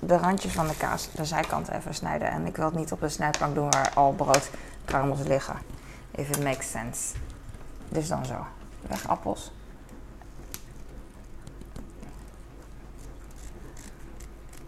de 0.00 0.16
randjes 0.16 0.52
van 0.52 0.66
de 0.66 0.76
kaas, 0.76 1.08
de 1.12 1.24
zijkant 1.24 1.68
even 1.68 1.94
snijden. 1.94 2.30
En 2.30 2.46
ik 2.46 2.56
wil 2.56 2.64
het 2.64 2.74
niet 2.74 2.92
op 2.92 3.00
de 3.00 3.08
snijplank 3.08 3.54
doen 3.54 3.70
waar 3.70 3.90
al 3.94 4.12
broodkruimels 4.12 5.20
liggen. 5.22 5.56
If 6.10 6.28
it 6.28 6.44
makes 6.44 6.70
sense. 6.70 7.14
Dus 7.88 8.08
dan 8.08 8.26
zo. 8.26 8.46
Weg 8.88 9.08
appels. 9.08 9.52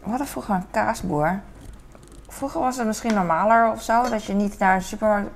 We 0.03 0.09
hadden 0.09 0.27
vroeger 0.27 0.55
een 0.55 0.71
kaasboer. 0.71 1.41
Vroeger 2.29 2.61
was 2.61 2.77
het 2.77 2.87
misschien 2.87 3.15
normaler 3.15 3.71
of 3.73 3.83
zo, 3.83 4.09
dat 4.09 4.25
je 4.25 4.33
niet 4.33 4.59
naar 4.59 4.75
een 4.75 4.83
supermarkt 4.83 5.31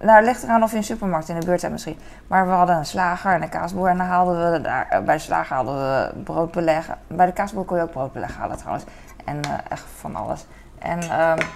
nou, 0.00 0.16
het 0.16 0.26
ligt 0.26 0.42
eraan 0.42 0.62
of 0.62 0.70
je 0.70 0.76
een 0.76 0.84
supermarkt 0.84 1.28
in 1.28 1.40
de 1.40 1.46
buurt 1.46 1.60
hebt 1.60 1.72
misschien. 1.72 1.98
Maar 2.26 2.46
we 2.46 2.52
hadden 2.52 2.76
een 2.76 2.86
slager 2.86 3.32
en 3.32 3.42
een 3.42 3.48
kaasboer. 3.48 3.88
En 3.88 3.96
dan 3.96 4.06
haalden 4.06 4.52
we 4.52 4.60
daar, 4.60 4.86
eh, 4.88 5.00
bij 5.00 5.14
de 5.14 5.20
slager 5.20 5.56
hadden 5.56 5.74
we 5.74 6.22
broodbeleg. 6.22 6.96
Bij 7.06 7.26
de 7.26 7.32
kaasboer 7.32 7.64
kon 7.64 7.76
je 7.76 7.82
ook 7.82 7.90
broodbeleg 7.90 8.36
halen 8.36 8.56
trouwens. 8.56 8.84
En 9.26 9.42
eh, 9.42 9.58
echt 9.68 9.84
van 9.96 10.16
alles. 10.16 10.46
En 10.78 11.00
ehm, 11.00 11.46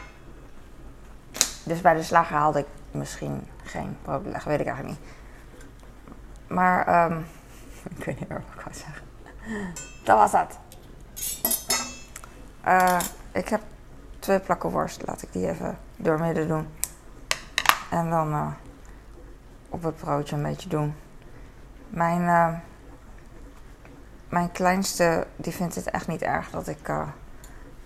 dus 1.65 1.81
bij 1.81 1.95
de 1.95 2.03
slager 2.03 2.37
haalde 2.37 2.59
ik 2.59 2.67
misschien 2.91 3.47
geen 3.63 3.97
broodbeleg, 4.03 4.45
weet 4.45 4.61
ik 4.61 4.67
eigenlijk 4.67 4.99
niet. 4.99 5.09
Maar 6.47 6.87
ehm, 6.87 7.19
ik 7.97 8.05
weet 8.05 8.21
niet 8.21 8.29
meer 8.29 8.43
wat 8.55 8.67
ik 8.67 8.75
zeggen. 8.75 9.07
Dat 10.05 10.19
was 10.19 10.31
dat. 10.31 10.59
Eh, 12.61 13.01
ik 13.33 13.49
heb 13.49 13.61
twee 14.19 14.41
plakken 14.41 14.71
worst. 14.71 15.07
Laat 15.07 15.23
ik 15.23 15.33
die 15.33 15.49
even 15.49 15.79
doormidden 15.97 16.49
doen. 16.49 16.69
En 17.91 18.11
dan 18.11 18.33
eh, 18.33 18.53
op 19.69 19.83
het 19.83 19.97
broodje 19.97 20.37
een 20.37 20.43
beetje 20.43 20.69
doen. 20.69 20.95
Mijn, 21.89 22.63
mijn 24.29 24.53
kleinste, 24.53 25.27
die 25.37 25.53
vindt 25.53 25.75
het 25.75 25.91
echt 25.91 26.07
niet 26.07 26.23
erg 26.23 26.51
dat 26.51 26.69
ik 26.69 26.89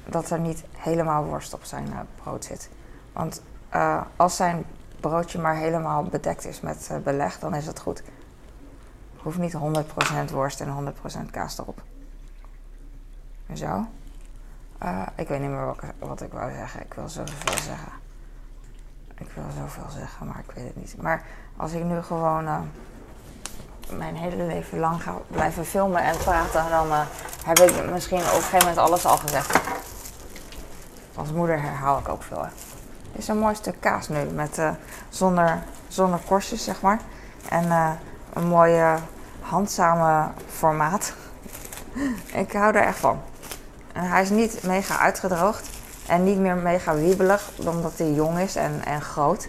dat 0.09 0.31
er 0.31 0.39
niet 0.41 0.65
helemaal 0.77 1.25
worst 1.25 1.55
op 1.55 1.65
zijn 1.65 1.87
eh, 1.93 1.99
brood 2.23 2.45
zit. 2.45 2.69
Want 3.13 3.43
eh, 3.69 4.01
als 4.17 4.37
zijn 4.37 4.65
broodje 5.01 5.39
maar 5.39 5.57
helemaal 5.57 6.03
bedekt 6.03 6.45
is 6.47 6.61
met 6.61 6.89
eh, 6.91 6.97
beleg, 6.99 7.39
dan 7.39 7.55
is 7.55 7.67
het 7.67 7.81
goed. 7.81 8.03
Hoeft 9.17 9.39
niet 9.39 9.55
100% 10.29 10.31
worst 10.33 10.61
en 10.61 10.95
100% 11.27 11.31
kaas 11.31 11.59
erop. 11.59 11.83
Zo. 13.55 13.87
Ik 15.15 15.29
weet 15.29 15.41
niet 15.41 15.51
meer 15.51 15.67
wat, 15.67 15.83
ik- 15.83 15.95
wat 15.99 16.21
ik 16.23 16.33
wou 16.33 16.53
zeggen. 16.53 16.81
Ik 16.81 16.95
wil 16.95 17.09
zoveel 17.09 17.59
zeggen. 17.63 17.93
Ik 19.19 19.31
wil 19.35 19.45
zoveel 19.59 19.91
zeggen, 19.91 20.27
maar 20.27 20.39
ik 20.49 20.55
weet 20.55 20.65
het 20.67 20.77
niet. 20.77 20.97
Maar 21.03 21.25
als 21.57 21.73
ik 21.73 21.85
nu 21.85 22.03
gewoon 22.03 22.69
mijn 23.91 24.17
hele 24.17 24.45
leven 24.45 24.79
lang 24.79 25.03
ga 25.03 25.15
blijven 25.27 25.65
filmen 25.65 26.03
en 26.03 26.17
praten, 26.17 26.71
dan 26.71 26.87
heb 27.47 27.59
ik 27.59 27.91
misschien 27.91 28.19
op 28.19 28.25
een 28.25 28.31
gegeven 28.31 28.59
moment 28.59 28.79
alles 28.79 29.07
al 29.07 29.17
gezegd. 29.17 29.61
Als 31.15 31.33
moeder 31.33 31.63
herhaal 31.63 31.99
ik 31.99 32.09
ook 32.09 32.23
veel. 32.23 32.47
Dit 33.13 33.23
is 33.23 33.29
een 33.29 33.39
mooi 33.39 33.55
stuk 33.55 33.77
kaas 33.81 34.09
nu, 34.09 34.25
met, 34.25 34.59
eh, 34.59 34.71
zonder, 35.09 35.63
zonder 35.89 36.19
korstjes, 36.27 36.65
zeg 36.65 36.81
maar. 36.81 37.01
En 37.49 37.71
eh, 37.71 37.91
een 38.33 38.47
mooi 38.47 38.79
eh, 38.79 38.95
handzame 39.41 40.29
formaat. 40.47 41.13
ik 42.43 42.53
hou 42.53 42.75
er 42.75 42.83
echt 42.83 42.99
van. 42.99 43.21
En 43.93 44.09
hij 44.09 44.23
is 44.23 44.31
niet 44.31 44.63
mega 44.63 44.99
uitgedroogd. 44.99 45.71
En 46.07 46.25
niet 46.25 46.39
meer 46.39 46.57
mega 46.57 46.95
wiebelig, 46.95 47.51
omdat 47.67 47.99
hij 47.99 48.13
jong 48.13 48.39
is 48.39 48.57
en, 48.57 48.85
en 48.85 49.03
groot. 49.03 49.49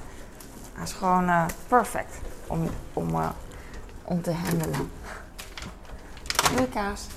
Hij 0.73 0.84
is 0.84 0.93
gewoon 0.93 1.30
eh, 1.30 1.45
perfect 1.67 2.15
om, 2.47 2.69
om, 2.93 3.15
om 4.04 4.21
te 4.21 4.32
handelen. 4.32 4.91
Doei 6.56 6.69
kaas. 6.69 7.08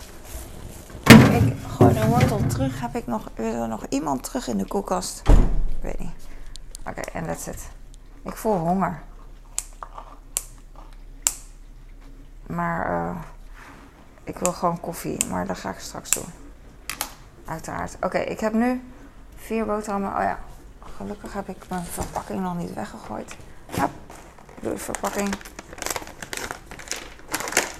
Ik 1.28 1.56
gooi 1.68 1.94
de 1.94 2.06
wortel 2.06 2.46
terug. 2.46 2.80
Heb 2.80 2.96
ik 2.96 3.06
nog, 3.06 3.28
is 3.34 3.54
er 3.54 3.68
nog 3.68 3.86
iemand 3.88 4.22
terug 4.22 4.48
in 4.48 4.58
de 4.58 4.66
koelkast? 4.66 5.22
Ik 5.68 5.82
weet 5.82 5.98
niet. 5.98 6.26
Oké, 6.86 7.00
en 7.00 7.26
that's 7.26 7.46
it. 7.46 7.68
Ik 8.22 8.36
voel 8.36 8.56
honger. 8.56 9.02
Maar 12.46 12.86
eh, 12.86 13.16
ik 14.24 14.38
wil 14.38 14.52
gewoon 14.52 14.80
koffie, 14.80 15.26
maar 15.26 15.46
dat 15.46 15.58
ga 15.58 15.70
ik 15.70 15.78
straks 15.78 16.10
doen. 16.10 16.28
Uiteraard. 17.44 17.96
Oké, 18.00 18.18
ik 18.18 18.40
heb 18.40 18.52
nu 18.52 18.82
vier 19.36 19.66
boterhammen. 19.66 20.10
Oh 20.16 20.22
ja, 20.22 20.38
gelukkig 20.96 21.32
heb 21.32 21.48
ik 21.48 21.68
mijn 21.68 21.84
verpakking 21.84 22.40
nog 22.40 22.56
niet 22.56 22.74
weggegooid. 22.74 23.36
Hop, 23.66 23.90
doe 24.60 24.72
de 24.72 24.78
verpakking. 24.78 25.34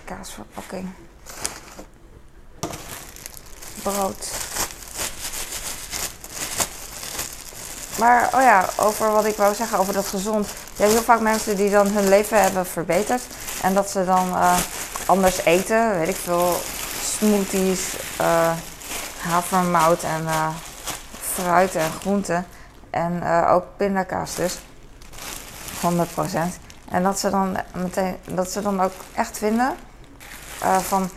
Kaasverpakking. 0.04 0.88
Maar, 7.98 8.30
oh 8.34 8.40
ja, 8.40 8.68
over 8.76 9.12
wat 9.12 9.24
ik 9.24 9.36
wou 9.36 9.54
zeggen 9.54 9.78
over 9.78 9.92
dat 9.92 10.06
gezond. 10.06 10.46
Je 10.46 10.82
hebt 10.82 10.92
heel 10.92 11.02
vaak 11.02 11.20
mensen 11.20 11.56
die 11.56 11.70
dan 11.70 11.86
hun 11.86 12.08
leven 12.08 12.42
hebben 12.42 12.66
verbeterd. 12.66 13.22
En 13.62 13.74
dat 13.74 13.90
ze 13.90 14.04
dan 14.04 14.36
eh, 14.36 14.58
anders 15.06 15.44
eten. 15.44 15.98
Weet 15.98 16.08
ik 16.08 16.16
veel, 16.16 16.60
smoothies, 17.02 17.96
eh 18.16 18.52
havermout 19.18 20.02
en 20.02 20.26
eh, 20.26 20.48
fruit 21.32 21.74
en 21.74 21.90
groenten. 22.00 22.46
En 22.90 23.46
ook 23.46 23.64
pindakaas 23.76 24.34
dus. 24.34 24.58
100%. 25.80 26.38
En 26.90 27.02
dat 27.02 27.18
ze 27.18 27.30
dan 27.30 27.56
meteen, 27.74 28.16
dat 28.24 28.50
ze 28.50 28.62
dan 28.62 28.82
ook 28.82 28.92
echt 29.14 29.38
vinden 29.38 29.76
van 30.88 31.10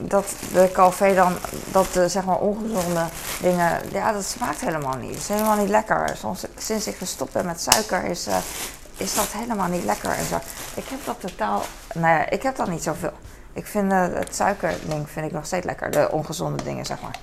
dat 0.00 0.34
de 0.52 0.70
calvé 0.72 1.14
dan, 1.14 1.32
dat 1.72 1.92
de 1.92 2.08
zeg 2.08 2.24
maar 2.24 2.38
ongezonde 2.38 3.04
dingen, 3.40 3.80
ja 3.92 4.12
dat 4.12 4.24
smaakt 4.24 4.60
helemaal 4.60 4.96
niet. 4.96 5.10
Het 5.10 5.18
is 5.18 5.28
helemaal 5.28 5.56
niet 5.56 5.68
lekker. 5.68 6.16
Soms, 6.16 6.44
sinds 6.56 6.86
ik 6.86 6.96
gestopt 6.96 7.32
ben 7.32 7.46
met 7.46 7.60
suiker 7.60 8.04
is, 8.04 8.26
eh, 8.26 8.36
is 8.96 9.14
dat 9.14 9.28
helemaal 9.32 9.68
niet 9.68 9.84
lekker 9.84 10.10
en 10.10 10.24
zo. 10.24 10.36
Ik 10.74 10.84
heb 10.88 11.04
dat 11.04 11.20
totaal, 11.20 11.62
nou 11.94 12.18
ja, 12.18 12.30
ik 12.30 12.42
heb 12.42 12.56
dat 12.56 12.68
niet 12.68 12.82
zoveel. 12.82 13.12
Ik 13.52 13.66
vind 13.66 13.92
eh, 13.92 14.06
het 14.12 14.34
suikerding 14.34 15.10
vind 15.10 15.26
ik 15.26 15.32
nog 15.32 15.46
steeds 15.46 15.66
lekker, 15.66 15.90
de 15.90 16.10
ongezonde 16.10 16.62
dingen 16.62 16.86
zeg 16.86 17.00
maar. 17.00 17.18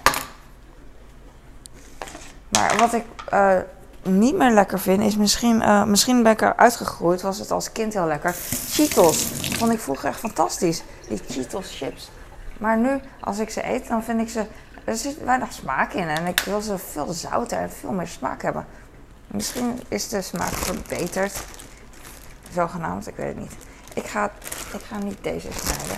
Maar 2.50 2.78
wat 2.78 2.94
ik 2.94 3.06
eh, 3.30 3.58
niet 4.04 4.36
meer 4.36 4.52
lekker 4.52 4.80
vind, 4.80 5.04
is 5.04 5.16
misschien, 5.16 5.64
misschien 5.90 6.24
ben 6.24 6.32
ik 6.32 6.42
er 6.42 6.56
uitgegroeid, 6.56 7.22
was 7.22 7.38
het 7.38 7.52
als 7.52 7.72
kind 7.72 7.94
heel 7.94 8.06
lekker. 8.06 8.36
Cheetos, 8.70 9.24
vond 9.58 9.72
ik 9.72 9.80
vroeger 9.80 10.10
echt 10.10 10.20
fantastisch. 10.20 10.84
Die 11.08 11.22
Cheetos 11.30 11.76
chips. 11.78 12.10
Maar 12.64 12.78
nu, 12.78 13.00
als 13.20 13.40
ik 13.40 13.50
ze 13.50 13.68
eet, 13.68 13.88
dan 13.88 14.04
vind 14.04 14.22
ik 14.22 14.30
ze, 14.30 14.46
er 14.84 14.96
zit 14.96 15.24
weinig 15.24 15.54
smaak 15.54 15.94
in. 15.94 16.08
En 16.08 16.26
ik 16.26 16.40
wil 16.40 16.62
ze 16.62 16.78
veel 16.78 17.14
zouter 17.14 17.58
en 17.58 17.72
veel 17.72 17.92
meer 17.92 18.08
smaak 18.08 18.42
hebben. 18.42 18.66
Misschien 19.28 19.82
is 19.88 20.10
de 20.10 20.22
smaak 20.22 20.52
verbeterd. 20.52 21.44
zogenaamd. 22.52 23.08
Ik 23.08 23.16
weet 23.16 23.28
het 23.28 23.38
niet. 23.38 23.56
Ik 23.94 24.06
ga, 24.06 24.32
ik 24.74 24.82
ga 24.82 24.98
niet 24.98 25.18
deze 25.22 25.48
snijden. 25.52 25.98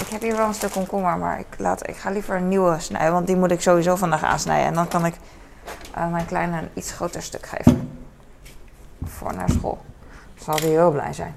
Ik 0.00 0.06
heb 0.08 0.20
hier 0.20 0.36
wel 0.36 0.46
een 0.46 0.54
stuk 0.54 0.70
komkommer, 0.70 1.18
maar 1.18 1.38
ik, 1.38 1.58
laat, 1.58 1.88
ik 1.88 1.96
ga 1.96 2.10
liever 2.10 2.36
een 2.36 2.48
nieuwe 2.48 2.78
snijden. 2.78 3.12
Want 3.12 3.26
die 3.26 3.36
moet 3.36 3.50
ik 3.50 3.60
sowieso 3.60 3.96
vandaag 3.96 4.22
aansnijden. 4.22 4.66
En 4.66 4.74
dan 4.74 4.88
kan 4.88 5.06
ik 5.06 5.14
uh, 5.96 6.10
mijn 6.10 6.26
kleine 6.26 6.58
een 6.58 6.70
iets 6.74 6.92
groter 6.92 7.22
stuk 7.22 7.46
geven. 7.46 8.00
Voor 9.04 9.34
naar 9.34 9.50
school. 9.50 9.84
Zal 10.34 10.56
hij 10.56 10.68
heel 10.68 10.90
blij 10.90 11.12
zijn. 11.12 11.34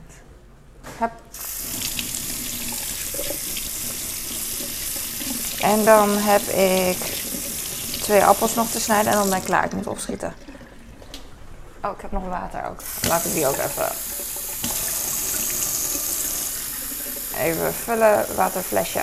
Hup. 1.00 1.12
En 5.62 5.84
dan 5.86 6.10
heb 6.10 6.42
ik 6.42 6.98
twee 8.02 8.24
appels 8.24 8.56
nog 8.56 8.70
te 8.70 8.80
snijden 8.80 9.12
en 9.12 9.18
dan 9.18 9.30
ben 9.30 9.38
ik 9.38 9.44
klaar. 9.44 9.66
Ik 9.66 9.74
moet 9.74 9.88
opschieten. 9.88 10.34
Oh, 11.84 11.92
ik 11.96 12.02
heb 12.02 12.12
nog 12.12 12.28
water 12.28 12.66
ook. 12.66 12.82
Laat 13.08 13.26
ik 13.26 13.34
die 13.34 13.48
ook 13.48 13.58
even. 13.58 13.92
Even 17.38 17.74
vullen, 17.74 18.26
waterflesje. 18.36 19.02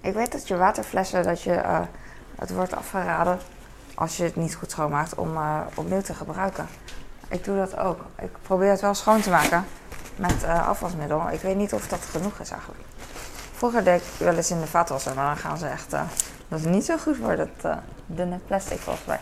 Ik 0.00 0.14
weet 0.14 0.32
dat 0.32 0.48
je 0.48 0.56
waterflessen, 0.56 1.22
dat 1.22 1.42
je, 1.42 1.54
uh, 1.54 1.80
het 2.38 2.50
wordt 2.50 2.74
afgeraden 2.74 3.38
als 3.94 4.16
je 4.16 4.22
het 4.22 4.36
niet 4.36 4.54
goed 4.54 4.70
schoonmaakt 4.70 5.14
om 5.14 5.36
uh, 5.36 5.60
opnieuw 5.74 6.02
te 6.02 6.14
gebruiken. 6.14 6.68
Ik 7.28 7.44
doe 7.44 7.56
dat 7.56 7.76
ook. 7.76 8.00
Ik 8.18 8.30
probeer 8.42 8.70
het 8.70 8.80
wel 8.80 8.94
schoon 8.94 9.20
te 9.20 9.30
maken 9.30 9.64
met 10.16 10.42
uh, 10.42 10.68
afwasmiddel. 10.68 11.30
Ik 11.30 11.40
weet 11.40 11.56
niet 11.56 11.72
of 11.72 11.88
dat 11.88 12.00
genoeg 12.00 12.38
is 12.38 12.50
eigenlijk. 12.50 12.82
Vroeger 13.52 13.84
deed 13.84 14.00
ik 14.00 14.06
wel 14.18 14.36
eens 14.36 14.50
in 14.50 14.60
de 14.60 14.66
vaatwasser, 14.66 15.14
maar 15.14 15.26
dan 15.26 15.36
gaan 15.36 15.58
ze 15.58 15.66
echt. 15.66 15.94
Uh, 15.94 16.00
dat 16.48 16.58
is 16.58 16.64
niet 16.64 16.84
zo 16.84 16.96
goed 16.96 17.16
voor 17.16 17.36
dat 17.36 17.48
uh, 17.64 17.76
dunne 18.06 18.38
plastic 18.46 18.78
volgens 18.78 19.06
mij. 19.06 19.18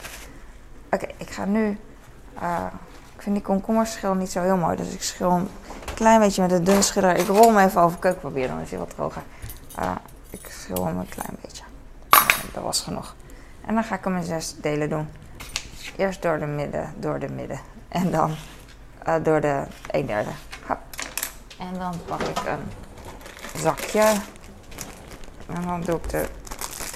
Oké, 0.91 1.07
ik 1.17 1.31
ga 1.31 1.45
nu. 1.45 1.79
ik 3.17 3.23
vind 3.23 3.35
die 3.35 3.45
komkommerschil 3.45 4.15
niet 4.15 4.31
zo 4.31 4.43
heel 4.43 4.57
mooi, 4.57 4.77
dus 4.77 4.93
ik 4.93 5.03
schil 5.03 5.31
hem 5.31 5.41
een 5.41 5.95
klein 5.95 6.21
beetje 6.21 6.43
met 6.43 6.51
de 6.51 6.63
dunne 6.63 6.83
schiller. 6.83 7.17
Ik 7.17 7.27
rol 7.27 7.55
hem 7.55 7.67
even 7.67 7.81
over 7.81 7.99
keukenpapier, 7.99 8.49
dan 8.49 8.61
is 8.61 8.71
hij 8.71 8.79
wat 8.79 8.91
droger. 8.91 9.23
ik 10.31 10.47
schil 10.49 10.87
hem 10.87 10.99
een 10.99 11.09
klein 11.09 11.37
beetje. 11.41 11.65
dat 12.53 12.63
was 12.63 12.81
genoeg. 12.81 13.15
En 13.67 13.75
dan 13.75 13.85
ga 13.85 13.95
ik 13.95 14.05
hem 14.05 14.17
in 14.17 14.25
zes 14.25 14.57
delen 14.57 14.89
doen. 14.89 15.09
Eerst 15.97 16.23
door 16.23 16.39
de 16.39 16.47
midden, 16.47 16.95
door 16.97 17.19
de 17.19 17.29
midden. 17.29 17.61
En 17.95 18.11
dan 18.11 18.37
door 19.23 19.41
de 19.41 19.65
een 19.91 20.07
derde. 20.07 20.31
En 21.59 21.79
dan 21.79 22.01
pak 22.07 22.21
ik 22.21 22.39
een 22.47 22.71
zakje. 23.61 24.15
En 25.47 25.63
dan 25.67 25.81
doe 25.81 25.97
ik 25.97 26.09
de 26.09 26.27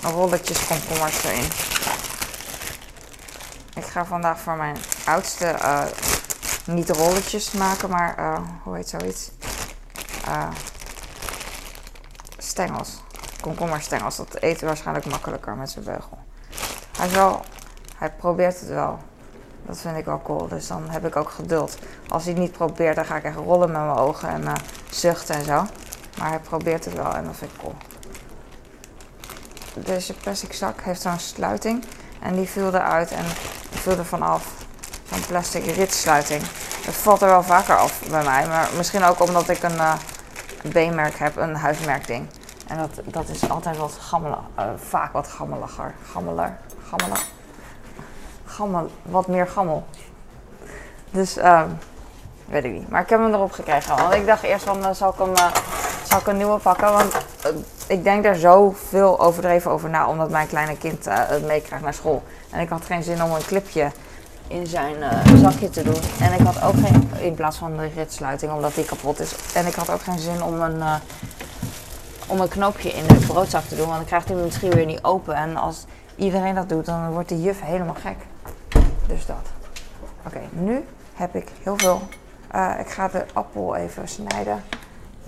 rolletjes 0.03 0.67
komkommers 0.67 1.25
erin. 1.25 1.45
Ik 3.75 3.85
ga 3.85 4.05
vandaag 4.05 4.41
voor 4.41 4.57
mijn 4.57 4.77
oudste 5.07 5.57
uh, 5.63 5.85
niet 6.65 6.91
rolletjes 6.91 7.53
maken, 7.53 7.91
maar 7.91 8.19
uh, 8.19 8.39
hoe 8.63 8.77
heet 8.77 8.89
zoiets? 8.89 9.31
Stengels. 12.39 13.03
Komkommerstengels. 13.41 14.17
Dat 14.17 14.37
eten 14.37 14.67
waarschijnlijk 14.67 15.07
makkelijker 15.07 15.57
met 15.57 15.71
zijn 15.71 15.85
beugel. 15.85 16.19
Hij, 16.99 17.11
wel, 17.11 17.41
hij 17.97 18.13
probeert 18.13 18.61
het 18.61 18.69
wel. 18.69 18.99
Dat 19.69 19.79
vind 19.79 19.97
ik 19.97 20.05
wel 20.05 20.21
cool. 20.23 20.49
Dus 20.49 20.67
dan 20.67 20.91
heb 20.91 21.07
ik 21.07 21.17
ook 21.17 21.31
geduld. 21.31 21.79
Als 22.09 22.25
hij 22.25 22.33
het 22.33 22.43
niet 22.43 22.53
probeert, 22.53 22.97
dan 22.97 23.05
ga 23.05 23.17
ik 23.17 23.25
echt 23.25 23.37
rollen 23.37 23.71
met 23.71 23.81
mijn 23.81 23.97
ogen 23.97 24.29
en 24.29 24.43
uh, 24.43 24.53
zuchten 24.91 25.35
en 25.35 25.45
zo. 25.45 25.67
Maar 26.19 26.29
hij 26.29 26.39
probeert 26.39 26.85
het 26.85 26.95
wel 26.95 27.15
en 27.15 27.25
dat 27.25 27.37
vind 27.37 27.51
ik 27.53 27.59
cool. 27.59 27.75
Deze 29.75 30.15
plastic 30.15 30.53
zak 30.53 30.81
heeft 30.81 31.01
zo'n 31.01 31.19
sluiting. 31.19 31.85
En 32.21 32.35
die 32.35 32.49
viel 32.49 32.75
eruit 32.75 33.11
en 33.11 33.25
viel 33.71 33.99
er 33.99 34.05
vanaf. 34.05 34.53
Zo'n 35.13 35.27
plastic 35.27 35.65
ritsluiting. 35.65 36.43
Het 36.85 36.95
valt 36.95 37.23
er 37.23 37.29
wel 37.29 37.43
vaker 37.43 37.77
af 37.77 38.03
bij 38.11 38.25
mij. 38.25 38.47
Maar 38.47 38.69
misschien 38.77 39.05
ook 39.05 39.21
omdat 39.21 39.49
ik 39.49 39.63
een, 39.63 39.77
uh, 39.77 39.95
B-merk 40.69 41.19
heb, 41.19 41.37
een 41.37 41.57
huismerk 41.57 42.07
ding. 42.07 42.29
En 42.67 42.79
dat, 42.79 42.91
dat 43.05 43.29
is 43.29 43.49
altijd 43.49 43.77
wat 43.77 43.97
gammelig, 44.01 44.39
uh, 44.59 44.65
vaak 44.77 45.13
wat 45.13 45.29
gammeliger. 45.29 45.95
Gammeler, 46.13 46.59
gammeler 46.89 47.37
wat 49.03 49.27
meer 49.27 49.47
gammel. 49.47 49.85
Dus 51.11 51.37
uh, 51.37 51.63
weet 52.45 52.65
ik 52.65 52.73
niet. 52.73 52.89
Maar 52.89 53.03
ik 53.03 53.09
heb 53.09 53.21
hem 53.21 53.35
erop 53.35 53.53
gekregen. 53.53 53.97
Want 53.97 54.15
ik 54.15 54.27
dacht 54.27 54.43
eerst 54.43 54.65
van, 54.65 54.79
uh, 54.79 54.91
zal, 54.91 55.11
ik 55.11 55.19
hem, 55.19 55.31
uh, 55.31 55.53
zal 56.09 56.19
ik 56.19 56.27
een 56.27 56.37
nieuwe 56.37 56.59
pakken? 56.59 56.93
Want 56.93 57.13
eh, 57.13 57.51
ik 57.87 58.05
denk 58.05 58.23
daar 58.23 58.37
zoveel 58.37 59.21
overdreven 59.21 59.71
over 59.71 59.91
na. 59.91 60.09
Omdat 60.09 60.31
mijn 60.31 60.49
kleine 60.49 60.77
kind 60.77 61.05
het 61.09 61.47
meekrijgt 61.47 61.85
naar 61.85 61.95
school. 61.95 62.23
En 62.51 62.61
ik 62.61 62.69
had 62.69 62.85
geen 62.85 63.03
zin 63.03 63.23
om 63.23 63.33
een 63.33 63.45
clipje 63.47 63.91
in 64.47 64.67
zijn 64.67 64.97
zakje 65.37 65.71
te 65.71 65.83
doen. 65.83 66.01
En 66.21 66.33
ik 66.33 66.47
had 66.47 66.63
ook 66.63 66.75
geen, 66.87 67.11
in 67.21 67.35
plaats 67.35 67.57
van 67.57 67.77
de 67.77 67.89
ritsluiting, 67.95 68.53
omdat 68.53 68.75
die 68.75 68.85
kapot 68.85 69.21
is. 69.21 69.35
En 69.55 69.67
ik 69.67 69.75
had 69.75 69.91
ook 69.91 70.03
geen 70.03 70.19
zin 70.19 70.43
om 70.43 70.61
een 70.61 70.83
om 72.29 72.41
een 72.41 72.49
knoopje 72.49 72.91
in 72.91 73.07
de 73.07 73.15
broodzak 73.15 73.65
te 73.65 73.77
doen, 73.77 73.87
want 73.87 73.97
dan 73.97 74.07
krijgt 74.07 74.29
hij 74.29 74.37
misschien 74.37 74.71
weer 74.71 74.87
niet 74.87 75.03
open. 75.03 75.35
En 75.35 75.57
als 75.57 75.85
iedereen 76.17 76.55
dat 76.55 76.69
doet, 76.69 76.87
dan 76.87 77.11
wordt 77.11 77.29
de 77.29 77.43
juf 77.43 77.61
helemaal 77.61 77.95
gek. 77.95 78.17
Dus 79.09 79.27
dat. 79.27 79.47
Oké, 80.27 80.41
nu 80.51 80.85
heb 81.15 81.35
ik 81.35 81.49
heel 81.63 81.79
veel. 81.79 82.09
Uh, 82.55 82.75
ik 82.81 82.89
ga 82.89 83.09
de 83.09 83.27
appel 83.33 83.77
even 83.77 84.09
snijden. 84.09 84.65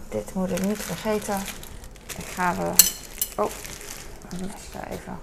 Dit 0.09 0.35
moet 0.35 0.51
ik 0.51 0.67
niet 0.67 0.79
vergeten. 0.79 1.39
Ik 2.17 2.25
ga 2.25 2.55
de. 2.55 2.71
Oh, 3.37 3.51
mes 4.41 4.85
even 4.91 5.19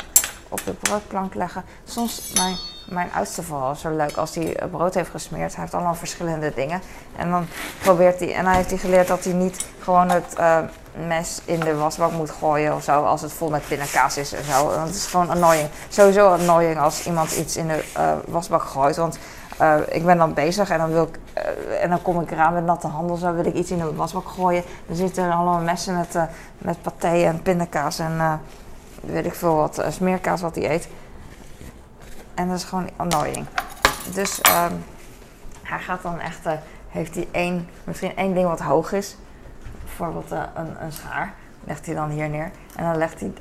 op 0.49 0.63
de 0.65 0.73
broodplank 0.73 1.33
leggen. 1.33 1.63
Soms 1.83 2.33
mijn, 2.33 2.55
mijn 2.89 3.09
oudste 3.13 3.43
vooral 3.43 3.75
zo 3.75 3.95
leuk 3.95 4.17
als 4.17 4.35
hij 4.35 4.57
brood 4.71 4.93
heeft 4.93 5.09
gesmeerd. 5.09 5.51
Hij 5.51 5.61
heeft 5.61 5.73
allemaal 5.73 5.95
verschillende 5.95 6.51
dingen. 6.55 6.81
En 7.15 7.29
dan 7.29 7.45
probeert 7.81 8.19
hij. 8.19 8.33
En 8.33 8.45
hij 8.45 8.55
heeft 8.55 8.69
hij 8.69 8.79
geleerd 8.79 9.07
dat 9.07 9.23
hij 9.23 9.33
niet 9.33 9.65
gewoon 9.79 10.09
het. 10.09 10.35
Uh, 10.39 10.59
mes 11.05 11.41
in 11.45 11.59
de 11.59 11.75
wasbak 11.75 12.11
moet 12.11 12.31
gooien 12.31 12.75
of 12.75 12.83
zo. 12.83 13.03
Als 13.03 13.21
het 13.21 13.33
vol 13.33 13.49
met 13.49 13.67
pindakaas 13.67 14.17
is 14.17 14.33
en 14.33 14.43
zo. 14.43 14.79
Het 14.79 14.95
is 14.95 15.05
gewoon 15.05 15.29
annoying. 15.29 15.69
Sowieso 15.89 16.27
annoying 16.27 16.79
als 16.79 17.05
iemand 17.05 17.31
iets 17.31 17.57
in 17.57 17.67
de 17.67 17.83
uh, 17.97 18.11
wasbak 18.27 18.61
gooit. 18.61 18.95
Want 18.95 19.19
uh, 19.61 19.75
ik 19.89 20.05
ben 20.05 20.17
dan 20.17 20.33
bezig 20.33 20.69
en 20.69 20.77
dan, 20.77 20.91
wil 20.91 21.03
ik, 21.03 21.19
uh, 21.37 21.83
en 21.83 21.89
dan 21.89 22.01
kom 22.01 22.21
ik 22.21 22.31
eraan 22.31 22.53
met 22.53 22.65
natte 22.65 22.87
handen. 22.87 23.17
Zo 23.17 23.33
wil 23.33 23.45
ik 23.45 23.53
iets 23.53 23.71
in 23.71 23.77
de 23.77 23.95
wasbak 23.95 24.27
gooien. 24.27 24.63
Dan 24.87 24.95
zitten 24.95 25.23
er 25.23 25.31
allemaal 25.31 25.59
messen 25.59 25.97
met, 25.97 26.15
met 26.57 26.81
paté 26.81 27.23
en 27.23 27.41
pindakaas 27.41 27.99
en 27.99 28.41
weet 29.01 29.25
ik 29.25 29.33
veel 29.33 29.55
wat. 29.55 29.83
smeerkaas 29.89 30.41
wat 30.41 30.55
hij 30.55 30.71
eet. 30.71 30.87
En 32.37 32.47
dat 32.47 32.57
is 32.57 32.63
gewoon 32.63 32.89
annoying. 32.95 33.45
Dus 34.13 34.41
ehm, 34.41 34.73
hij 35.63 35.79
gaat 35.79 36.01
dan 36.01 36.19
echt... 36.19 36.39
heeft 36.87 37.15
hij 37.15 37.27
één, 37.31 37.69
misschien 37.83 38.15
één 38.15 38.33
ding 38.33 38.47
wat 38.47 38.59
hoog 38.59 38.91
is 38.91 39.15
bijvoorbeeld 39.83 40.31
uh, 40.31 40.43
een, 40.55 40.83
een, 40.83 40.91
schaar. 40.91 41.33
Legt 41.63 41.85
hij 41.85 41.95
dan 41.95 42.09
hier 42.09 42.29
neer. 42.29 42.51
En 42.75 42.83
dan 42.83 42.97
legt 42.97 43.19
hij, 43.19 43.33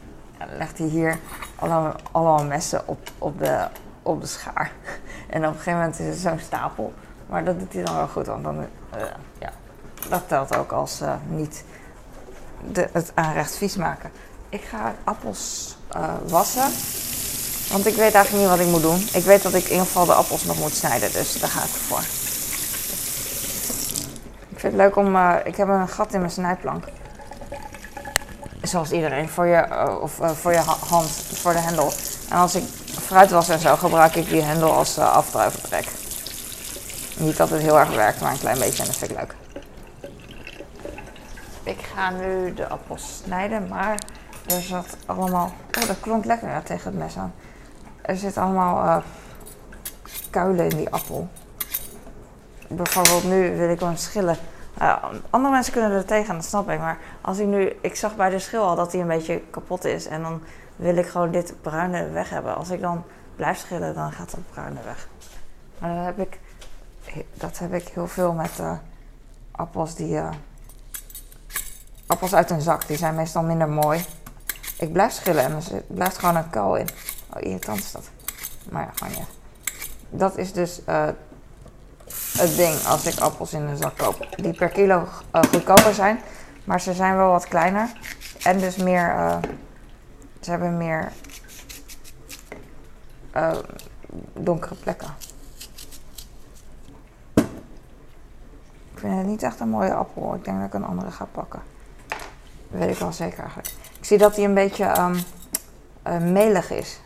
legt 0.57 0.79
hij 0.79 0.87
hier 0.87 1.19
allemaal, 1.55 1.95
allemaal 2.13 2.45
messen 2.45 2.89
op, 2.89 3.11
op, 3.19 3.39
de, 3.39 3.67
op 4.03 4.21
de 4.21 4.27
schaar. 4.27 4.73
En 5.31 5.43
op 5.43 5.49
een 5.49 5.57
gegeven 5.59 5.73
moment 5.73 5.99
is 5.99 6.07
het 6.07 6.19
zo'n 6.19 6.39
stapel. 6.39 6.95
Maar 7.27 7.45
dat 7.45 7.59
doet 7.59 7.73
hij 7.73 7.85
dan 7.85 7.95
wel 7.97 8.09
goed, 8.09 8.27
want 8.27 8.45
dan, 8.45 8.59
uh, 8.59 9.03
ja, 9.39 9.51
dat 10.09 10.29
telt 10.29 10.57
ook 10.57 10.73
als 10.73 11.03
niet 11.29 11.65
de, 12.73 12.89
het 12.93 13.13
aanrecht 13.15 13.57
vies 13.57 13.77
maken. 13.77 14.11
Ik 14.49 14.63
ga 14.63 14.95
appels 15.05 15.77
wassen. 16.27 16.71
Want 17.71 17.87
ik 17.87 17.95
weet 17.95 18.15
eigenlijk 18.15 18.45
niet 18.45 18.57
wat 18.57 18.67
ik 18.67 18.73
moet 18.73 18.83
doen. 18.83 19.09
Ik 19.13 19.25
weet 19.25 19.43
dat 19.43 19.55
ik 19.55 19.65
in 19.65 19.71
ieder 19.71 19.87
geval 19.87 20.07
de 20.07 20.13
appels 20.13 20.45
nog 20.45 20.59
moet 20.59 20.75
snijden, 20.75 21.13
dus 21.13 21.41
daar 21.41 21.49
ga 21.49 21.63
ik 21.63 21.69
voor. 21.69 22.01
Ik 24.49 24.61
vind 24.63 24.73
het 24.73 24.83
leuk 24.83 24.97
om. 24.97 25.17
Uh, 25.17 25.35
ik 25.45 25.57
heb 25.57 25.69
een 25.69 25.89
gat 25.89 26.13
in 26.13 26.21
mijn 26.21 26.33
snijplank. 26.33 26.85
Zoals 28.63 28.91
iedereen. 28.91 29.29
Voor 29.29 29.47
je, 29.47 29.67
uh, 29.71 30.01
of, 30.01 30.19
uh, 30.21 30.31
voor 30.31 30.53
je 30.53 30.63
hand, 30.89 31.11
voor 31.33 31.53
de 31.53 31.59
hendel. 31.59 31.93
En 32.29 32.37
als 32.37 32.55
ik 32.55 32.65
fruit 33.03 33.31
was 33.31 33.49
en 33.49 33.59
zo, 33.59 33.77
gebruik 33.77 34.15
ik 34.15 34.29
die 34.29 34.43
hendel 34.43 34.73
als 34.73 34.99
afdruivertrek. 34.99 35.87
Niet 37.17 37.37
dat 37.37 37.51
het 37.51 37.61
heel 37.61 37.79
erg 37.79 37.95
werkt, 37.95 38.21
maar 38.21 38.33
een 38.33 38.39
klein 38.39 38.59
beetje 38.59 38.83
en 38.83 38.89
dat 38.89 38.97
vind 38.97 39.11
ik 39.11 39.17
leuk. 39.17 39.35
Ik 41.63 41.79
ga 41.95 42.11
nu 42.11 42.55
de 42.55 42.69
appels 42.69 43.23
snijden, 43.25 43.69
maar 43.69 43.99
er 44.47 44.63
zat 44.63 44.97
allemaal. 45.07 45.53
Oh, 45.79 45.87
dat 45.87 46.01
klonk 46.01 46.25
lekker 46.25 46.63
tegen 46.65 46.91
het 46.91 46.99
mes 46.99 47.17
aan. 47.17 47.35
Er 48.07 48.17
zit 48.17 48.37
allemaal 48.37 49.03
kuilen 50.31 50.69
in 50.69 50.77
die 50.77 50.91
appel 50.91 51.29
bijvoorbeeld 52.69 53.25
nu 53.25 53.57
wil 53.57 53.71
ik 53.71 53.81
hem 53.81 53.97
schillen. 53.97 54.37
Uh, 54.83 55.05
andere 55.31 55.55
mensen 55.55 55.73
kunnen 55.73 55.91
er 55.91 56.05
tegen, 56.05 56.35
dat 56.35 56.45
snap 56.45 56.71
ik. 56.71 56.79
Maar 56.79 56.99
als 57.21 57.39
ik 57.39 57.47
nu, 57.47 57.77
ik 57.81 57.97
zag 57.97 58.17
bij 58.17 58.31
de 58.31 58.39
schil 58.39 58.63
al 58.63 58.77
dat 58.77 58.93
hij 58.93 59.01
een 59.01 59.07
beetje 59.07 59.43
kapot 59.51 59.85
is. 59.85 60.07
En 60.07 60.23
dan 60.23 60.43
wil 60.77 60.97
ik 60.97 61.07
gewoon 61.07 61.31
dit 61.31 61.55
bruine 61.61 62.11
weg 62.11 62.31
hebben. 62.31 62.57
Als 62.57 62.71
ik 62.71 62.81
dan 62.81 63.05
blijf 63.37 63.59
schillen, 63.59 63.95
dan 63.95 64.13
gaat 64.13 64.31
dat 64.31 64.41
bruine 64.51 64.83
weg. 64.85 65.09
Maar 65.79 65.95
dat 65.95 66.05
heb 66.05 66.19
ik, 66.19 66.41
dat 67.35 67.59
heb 67.59 67.73
ik 67.75 67.89
heel 67.89 68.07
veel 68.07 68.33
met 68.33 68.59
uh, 68.61 68.73
appels 69.51 69.95
die. 69.95 70.13
Uh, 70.13 70.29
appels 72.07 72.35
uit 72.35 72.51
een 72.51 72.61
zak, 72.61 72.87
die 72.87 72.97
zijn 72.97 73.15
meestal 73.15 73.43
minder 73.43 73.69
mooi. 73.69 74.05
Ik 74.79 74.93
blijf 74.93 75.13
schillen 75.13 75.45
en 75.45 75.53
er 75.53 75.83
blijft 75.87 76.19
gewoon 76.19 76.37
een 76.37 76.51
kuil 76.51 76.77
in. 76.77 76.89
Oh, 77.37 77.43
irritant 77.43 77.79
is 77.79 77.93
dat. 77.93 78.11
Maar 78.71 78.83
ja, 78.83 78.91
gewoon 78.95 79.13
niet. 79.19 79.29
Dat 80.11 80.37
is 80.37 80.53
dus 80.53 80.81
uh, 80.89 81.05
het 82.39 82.57
ding 82.57 82.85
als 82.87 83.07
ik 83.07 83.19
appels 83.19 83.53
in 83.53 83.67
de 83.67 83.77
zak 83.77 83.97
koop. 83.97 84.27
Die 84.37 84.53
per 84.53 84.69
kilo 84.69 85.09
uh, 85.33 85.43
goedkoper 85.43 85.95
zijn. 85.95 86.21
Maar 86.65 86.81
ze 86.81 86.95
zijn 86.95 87.17
wel 87.17 87.31
wat 87.31 87.49
kleiner. 87.49 87.93
En 88.43 88.59
dus 88.59 88.77
meer... 88.77 89.15
Uh, 89.15 89.37
ze 90.41 90.51
hebben 90.51 90.77
meer... 90.77 91.13
donkere 94.33 94.75
plekken. 94.75 95.15
Ik 98.95 99.03
vind 99.03 99.17
het 99.17 99.27
niet 99.27 99.43
echt 99.43 99.61
een 99.61 99.69
mooie 99.69 99.95
appel. 99.95 100.35
Ik 100.35 100.45
denk 100.45 100.57
dat 100.57 100.67
ik 100.67 100.75
een 100.75 100.85
andere 100.85 101.11
ga 101.11 101.25
pakken. 101.25 101.63
Dat 102.69 102.81
weet 102.81 102.91
ik 102.91 102.99
wel 102.99 103.13
zeker 103.13 103.39
eigenlijk. 103.39 103.69
Ik 103.99 104.05
zie 104.05 104.19
dat 104.19 104.37
hij 104.37 104.45
een 104.45 104.55
beetje 104.55 105.15
um, 106.05 106.33
melig 106.33 106.71
is. 106.71 107.01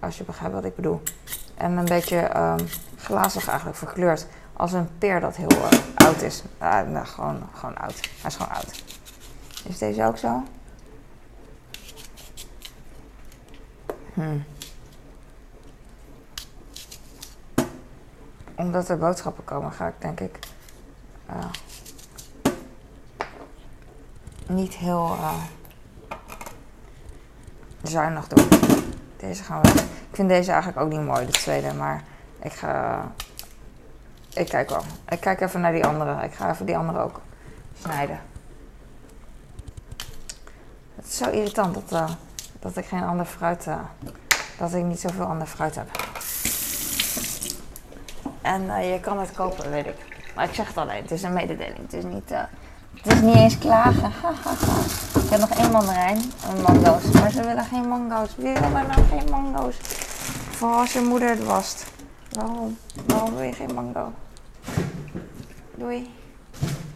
Als 0.00 0.18
je 0.18 0.24
begrijpt 0.24 0.54
wat 0.54 0.64
ik 0.64 0.76
bedoel. 0.76 1.02
En 1.54 1.76
een 1.76 1.84
beetje 1.84 2.38
um, 2.38 2.66
glazig 2.96 3.48
eigenlijk 3.48 3.78
verkleurd. 3.78 4.26
Als 4.52 4.72
een 4.72 4.98
peer 4.98 5.20
dat 5.20 5.36
heel 5.36 5.52
uh, 5.52 5.68
oud 5.94 6.22
is. 6.22 6.42
Uh, 6.62 6.80
nou, 6.80 7.06
gewoon, 7.06 7.42
gewoon 7.52 7.76
oud. 7.76 8.00
Hij 8.20 8.30
is 8.30 8.36
gewoon 8.36 8.52
oud. 8.52 8.82
Is 9.64 9.78
deze 9.78 10.04
ook 10.04 10.18
zo? 10.18 10.42
Hmm. 14.14 14.44
Omdat 18.54 18.88
er 18.88 18.98
boodschappen 18.98 19.44
komen, 19.44 19.72
ga 19.72 19.86
ik 19.86 19.94
denk 19.98 20.20
ik 20.20 20.38
uh, 21.30 21.44
niet 24.48 24.74
heel 24.74 25.16
uh, 25.20 25.34
zuinig 27.82 28.28
doen. 28.28 28.65
Deze 29.16 29.42
gaan 29.42 29.62
we. 29.62 29.68
Ik 30.10 30.22
vind 30.22 30.28
deze 30.28 30.50
eigenlijk 30.50 30.80
ook 30.80 30.90
niet 30.90 31.06
mooi, 31.06 31.26
de 31.26 31.32
tweede, 31.32 31.72
maar 31.72 32.02
ik 32.42 32.52
ga. 32.52 33.04
Ik 34.34 34.48
kijk 34.48 34.70
wel. 34.70 34.82
Ik 35.08 35.20
kijk 35.20 35.40
even 35.40 35.60
naar 35.60 35.72
die 35.72 35.86
andere. 35.86 36.24
Ik 36.24 36.34
ga 36.34 36.50
even 36.50 36.66
die 36.66 36.76
andere 36.76 36.98
ook 36.98 37.20
snijden. 37.82 38.20
Het 40.96 41.06
is 41.06 41.16
zo 41.16 41.30
irritant 41.30 41.74
dat, 41.74 41.92
uh, 41.92 42.10
dat 42.58 42.76
ik 42.76 42.84
geen 42.84 43.02
ander 43.02 43.26
fruit. 43.26 43.66
Uh, 43.66 43.78
dat 44.58 44.74
ik 44.74 44.84
niet 44.84 45.00
zoveel 45.00 45.24
ander 45.24 45.46
fruit 45.46 45.74
heb. 45.74 45.88
En 48.42 48.62
uh, 48.62 48.92
je 48.92 49.00
kan 49.00 49.18
het 49.18 49.32
kopen, 49.32 49.70
weet 49.70 49.86
ik. 49.86 49.96
Maar 50.34 50.44
ik 50.44 50.54
zeg 50.54 50.66
het 50.66 50.76
alleen, 50.76 51.02
het 51.02 51.10
is 51.10 51.22
een 51.22 51.32
mededeling. 51.32 51.78
Het 51.82 51.92
is 51.92 52.04
niet, 52.04 52.28
het 53.02 53.12
is 53.12 53.20
niet 53.20 53.36
eens 53.36 53.58
klagen. 53.58 54.12
nog 55.38 55.50
één 55.50 55.70
mandarijn 55.70 56.32
en 56.48 56.62
mango's. 56.62 57.10
Maar 57.10 57.30
ze 57.30 57.42
willen 57.42 57.64
geen 57.64 57.88
mango's. 57.88 58.36
Wie 58.36 58.52
wil 58.52 58.70
nou 58.70 59.02
geen 59.10 59.30
mango's? 59.30 59.76
Vooral 60.50 60.78
als 60.78 60.92
je 60.92 61.00
moeder 61.00 61.28
het 61.28 61.44
wast. 61.44 61.84
Waarom? 62.30 62.78
Waarom 63.06 63.34
wil 63.34 63.42
je 63.42 63.52
geen 63.52 63.74
mango? 63.74 64.12
Doei. 65.74 66.14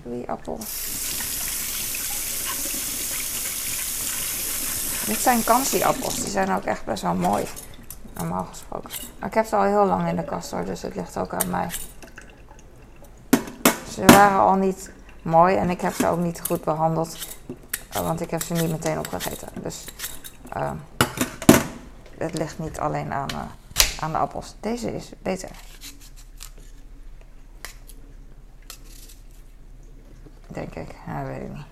Doei, 0.03 0.25
appel. 0.27 0.59
Dit 5.07 5.19
zijn 5.19 5.45
kansie-appels. 5.45 6.15
Die 6.15 6.31
zijn 6.31 6.51
ook 6.51 6.65
echt 6.65 6.85
best 6.85 7.03
wel 7.03 7.15
mooi. 7.15 7.45
Normaal 8.15 8.45
gesproken. 8.45 8.91
Maar 9.19 9.29
ik 9.29 9.35
heb 9.35 9.47
ze 9.47 9.57
al 9.57 9.63
heel 9.63 9.87
lang 9.87 10.09
in 10.09 10.17
de 10.17 10.25
kast 10.25 10.51
hoor, 10.51 10.65
dus 10.65 10.83
het 10.83 10.95
ligt 10.95 11.17
ook 11.17 11.35
aan 11.35 11.51
mij. 11.51 11.71
Ze 13.91 14.05
waren 14.05 14.41
al 14.41 14.55
niet 14.55 14.91
mooi 15.23 15.57
en 15.57 15.71
ik 15.71 15.81
heb 15.81 15.95
ze 15.95 16.07
ook 16.07 16.19
niet 16.19 16.41
goed 16.47 16.65
behandeld. 16.65 17.17
Eh, 17.93 18.03
want 18.03 18.21
ik 18.21 18.31
heb 18.31 18.43
ze 18.43 18.53
niet 18.53 18.71
meteen 18.71 18.99
opgegeten. 18.99 19.49
Dus 19.63 19.85
uh, 20.57 20.73
het 22.19 22.39
ligt 22.39 22.59
niet 22.59 22.79
alleen 22.79 23.13
aan, 23.13 23.29
uh, 23.33 23.41
aan 24.01 24.13
de 24.13 24.19
appels. 24.19 24.55
Deze 24.61 24.95
is 24.95 25.13
beter. 25.23 25.51
Denk 30.47 30.75
ik. 30.75 30.95
Ja, 31.07 31.25
weet 31.25 31.41
ik 31.41 31.49
niet. 31.49 31.67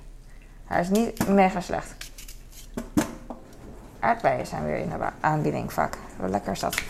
Hij 0.64 0.80
is 0.80 0.88
niet 0.88 1.28
mega 1.28 1.60
slecht. 1.60 1.94
Aardbeien 4.00 4.46
zijn 4.46 4.64
weer 4.64 4.76
in 4.76 4.88
de 4.88 5.10
aanbieding 5.20 5.72
vaak. 5.72 5.98
Hoe 6.16 6.28
lekker 6.28 6.52
is 6.52 6.60
dat? 6.60 6.82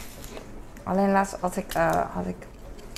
Alleen 0.83 1.11
laatst 1.11 1.37
had 1.41 1.57
ik, 1.57 1.77
uh, 1.77 2.15
had 2.15 2.27
ik 2.27 2.47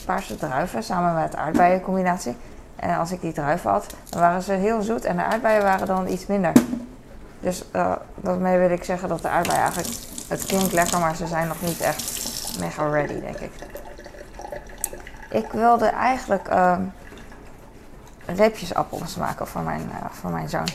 paarse 0.04 0.36
druiven 0.36 0.82
samen 0.82 1.14
met 1.14 1.36
aardbeiencombinatie. 1.36 2.36
En 2.80 2.98
als 2.98 3.12
ik 3.12 3.20
die 3.20 3.32
druiven 3.32 3.70
had, 3.70 3.94
dan 4.08 4.20
waren 4.20 4.42
ze 4.42 4.52
heel 4.52 4.82
zoet 4.82 5.04
en 5.04 5.16
de 5.16 5.24
aardbeien 5.24 5.62
waren 5.62 5.86
dan 5.86 6.08
iets 6.08 6.26
minder. 6.26 6.52
Dus 7.40 7.64
uh, 7.72 7.92
daarmee 8.14 8.58
wil 8.58 8.70
ik 8.70 8.84
zeggen 8.84 9.08
dat 9.08 9.22
de 9.22 9.28
aardbeien 9.28 9.60
eigenlijk, 9.60 9.88
het 10.28 10.46
klinkt 10.46 10.72
lekker, 10.72 10.98
maar 10.98 11.16
ze 11.16 11.26
zijn 11.26 11.48
nog 11.48 11.62
niet 11.62 11.80
echt 11.80 12.12
mega 12.58 12.88
ready, 12.88 13.20
denk 13.20 13.38
ik. 13.38 13.52
Ik 15.30 15.52
wilde 15.52 15.86
eigenlijk 15.86 16.48
uh, 16.48 16.78
reepjesappels 18.26 19.16
maken 19.16 19.46
voor 19.46 19.62
mijn, 19.62 19.90
uh, 19.92 20.10
voor 20.10 20.30
mijn 20.30 20.48
zoon. 20.48 20.68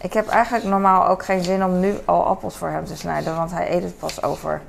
Ik 0.00 0.12
heb 0.12 0.28
eigenlijk 0.28 0.64
normaal 0.64 1.06
ook 1.06 1.24
geen 1.24 1.44
zin 1.44 1.64
om 1.64 1.80
nu 1.80 1.94
al 2.04 2.26
appels 2.26 2.56
voor 2.56 2.68
hem 2.68 2.84
te 2.84 2.96
snijden, 2.96 3.36
want 3.36 3.50
hij 3.50 3.74
eet 3.74 3.82
het 3.82 3.98
pas 3.98 4.22
over 4.22 4.62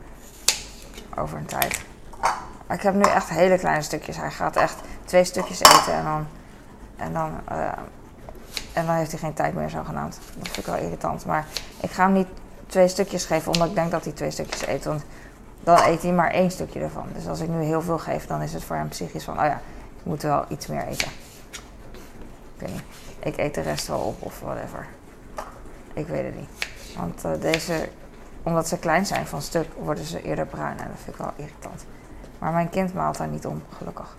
over 1.15 1.37
een 1.37 1.45
tijd. 1.45 1.88
Maar 2.69 2.77
ik 2.77 2.83
heb 2.83 2.93
nu 2.93 3.01
echt 3.01 3.29
hele 3.29 3.57
kleine 3.57 3.81
stukjes. 3.81 4.17
Hij 4.17 4.31
gaat 4.31 4.55
echt 4.55 4.75
twee 5.05 5.23
stukjes 5.23 5.59
eten 5.59 5.93
en 5.93 6.03
dan, 6.03 6.27
en 6.95 7.13
dan, 7.13 7.31
uh, 7.51 7.71
en 8.73 8.85
dan 8.85 8.95
heeft 8.95 9.11
hij 9.11 9.19
geen 9.19 9.33
tijd 9.33 9.53
meer 9.53 9.69
zogenaamd. 9.69 10.19
Dat 10.37 10.47
vind 10.47 10.57
ik 10.57 10.65
wel 10.65 10.75
irritant. 10.75 11.25
Maar 11.25 11.45
ik 11.79 11.91
ga 11.91 12.03
hem 12.03 12.13
niet 12.13 12.27
twee 12.67 12.87
stukjes 12.87 13.25
geven 13.25 13.51
omdat 13.51 13.67
ik 13.67 13.75
denk 13.75 13.91
dat 13.91 14.03
hij 14.03 14.13
twee 14.13 14.31
stukjes 14.31 14.67
eet. 14.67 14.85
Want 14.85 15.03
dan 15.63 15.77
eet 15.83 16.01
hij 16.01 16.11
maar 16.11 16.31
één 16.31 16.51
stukje 16.51 16.79
ervan. 16.79 17.07
Dus 17.13 17.27
als 17.27 17.39
ik 17.39 17.49
nu 17.49 17.63
heel 17.63 17.81
veel 17.81 17.97
geef, 17.97 18.27
dan 18.27 18.41
is 18.41 18.53
het 18.53 18.63
voor 18.63 18.75
hem 18.75 18.87
psychisch 18.87 19.23
van, 19.23 19.39
oh 19.39 19.45
ja, 19.45 19.61
ik 19.99 20.03
moet 20.03 20.21
wel 20.21 20.45
iets 20.47 20.67
meer 20.67 20.87
eten. 20.87 21.11
Ik 22.55 22.59
weet 22.59 22.71
niet. 22.71 22.83
Ik 23.19 23.37
eet 23.37 23.55
de 23.55 23.61
rest 23.61 23.87
wel 23.87 23.99
op 23.99 24.21
of 24.21 24.39
whatever. 24.39 24.87
Ik 25.93 26.07
weet 26.07 26.25
het 26.25 26.35
niet. 26.35 26.49
Want 26.97 27.25
uh, 27.25 27.31
deze 27.41 27.89
omdat 28.43 28.67
ze 28.67 28.77
klein 28.77 29.05
zijn 29.05 29.27
van 29.27 29.41
stuk, 29.41 29.67
worden 29.77 30.05
ze 30.05 30.21
eerder 30.21 30.45
bruin. 30.45 30.77
En 30.77 30.87
dat 30.87 30.97
vind 31.03 31.15
ik 31.15 31.21
wel 31.21 31.33
irritant. 31.35 31.85
Maar 32.39 32.51
mijn 32.51 32.69
kind 32.69 32.93
maalt 32.93 33.17
daar 33.17 33.27
niet 33.27 33.45
om, 33.45 33.63
gelukkig. 33.77 34.15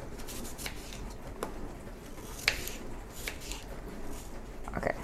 Oké. 4.68 4.76
Okay. 4.76 4.94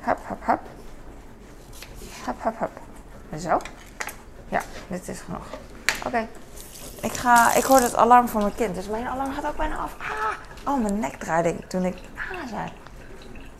Hup, 0.00 0.18
hup, 0.28 0.46
hup. 0.46 0.60
Hup, 2.24 2.58
hup. 2.58 2.70
Zo. 3.38 3.58
Ja, 4.48 4.60
dit 4.88 5.08
is 5.08 5.20
genoeg. 5.20 5.46
Oké. 6.06 6.28
Ik 7.02 7.12
ga, 7.12 7.54
ik 7.54 7.64
hoorde 7.64 7.84
het 7.84 7.96
alarm 7.96 8.28
van 8.28 8.40
mijn 8.40 8.54
kind, 8.54 8.74
dus 8.74 8.88
mijn 8.88 9.06
alarm 9.06 9.32
gaat 9.32 9.46
ook 9.46 9.56
bijna 9.56 9.76
af. 9.76 9.94
Ah! 9.98 10.72
Oh, 10.72 10.82
mijn 10.82 10.98
nek 10.98 11.16
draaide 11.16 11.56
toen 11.66 11.84
ik 11.84 11.96
ah 12.16 12.48
zei. 12.48 12.72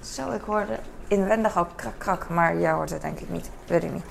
Zo, 0.00 0.30
ik 0.30 0.42
hoorde 0.42 0.78
inwendig 1.08 1.58
ook 1.58 1.68
krak 1.76 1.98
krak, 1.98 2.28
maar 2.28 2.58
jij 2.58 2.72
hoort 2.72 2.90
het 2.90 3.00
denk 3.02 3.20
ik 3.20 3.28
niet. 3.28 3.50
Weet 3.66 3.84
ik 3.84 3.92
niet. 3.92 4.04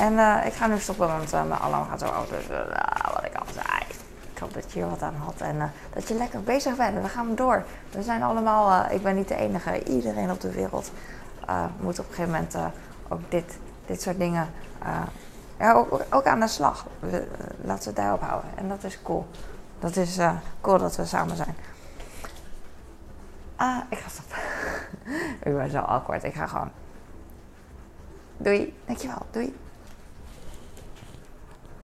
En 0.00 0.12
uh, 0.12 0.46
ik 0.46 0.52
ga 0.52 0.66
nu 0.66 0.78
stoppen, 0.78 1.08
want 1.08 1.32
uh, 1.32 1.44
mijn 1.44 1.60
alarm 1.60 1.88
gaat 1.88 2.00
zo 2.00 2.06
oud. 2.06 2.28
Dus 2.28 2.50
uh, 2.50 2.58
wat 3.14 3.24
ik 3.24 3.34
al 3.34 3.46
zei. 3.52 3.82
Ik 4.34 4.40
hoop 4.40 4.54
dat 4.54 4.72
je 4.72 4.78
hier 4.78 4.88
wat 4.88 5.02
aan 5.02 5.14
had 5.14 5.40
en 5.40 5.72
dat 5.92 6.08
je 6.08 6.14
lekker 6.14 6.42
bezig 6.42 6.76
bent. 6.76 7.02
We 7.02 7.08
gaan 7.08 7.34
door. 7.34 7.64
We 7.90 8.02
zijn 8.02 8.22
allemaal, 8.22 8.90
ik 8.90 9.02
ben 9.02 9.16
niet 9.16 9.28
de 9.28 9.36
enige. 9.36 9.82
Iedereen 9.84 10.30
op 10.30 10.40
de 10.40 10.50
wereld 10.50 10.90
moet 11.80 11.98
op 11.98 12.08
een 12.08 12.14
gegeven 12.14 12.30
moment 12.30 12.56
ook 13.08 13.20
dit, 13.28 13.58
dit 13.86 14.02
soort 14.02 14.18
dingen 14.18 14.48
ook, 15.60 16.00
ook, 16.10 16.24
aan 16.24 16.40
de 16.40 16.48
slag. 16.48 16.86
We, 16.98 17.26
laten 17.60 17.82
we 17.82 17.88
het 17.88 17.96
daarop 17.96 18.20
houden. 18.20 18.50
En 18.54 18.68
dat 18.68 18.84
is 18.84 19.02
cool. 19.02 19.26
Dat 19.78 19.96
is 19.96 20.18
cool 20.60 20.78
dat 20.78 20.96
we 20.96 21.04
samen 21.04 21.36
zijn. 21.36 21.54
Ah, 23.56 23.78
ik 23.88 23.98
ga 23.98 24.08
stoppen. 24.08 24.38
ik 25.50 25.56
ben 25.56 25.70
zo 25.70 25.78
awkward. 25.78 26.24
Ik 26.24 26.34
ga 26.34 26.46
gewoon. 26.46 26.70
Doei. 28.36 28.74
Dankjewel. 28.86 29.26
Doei. 29.30 29.56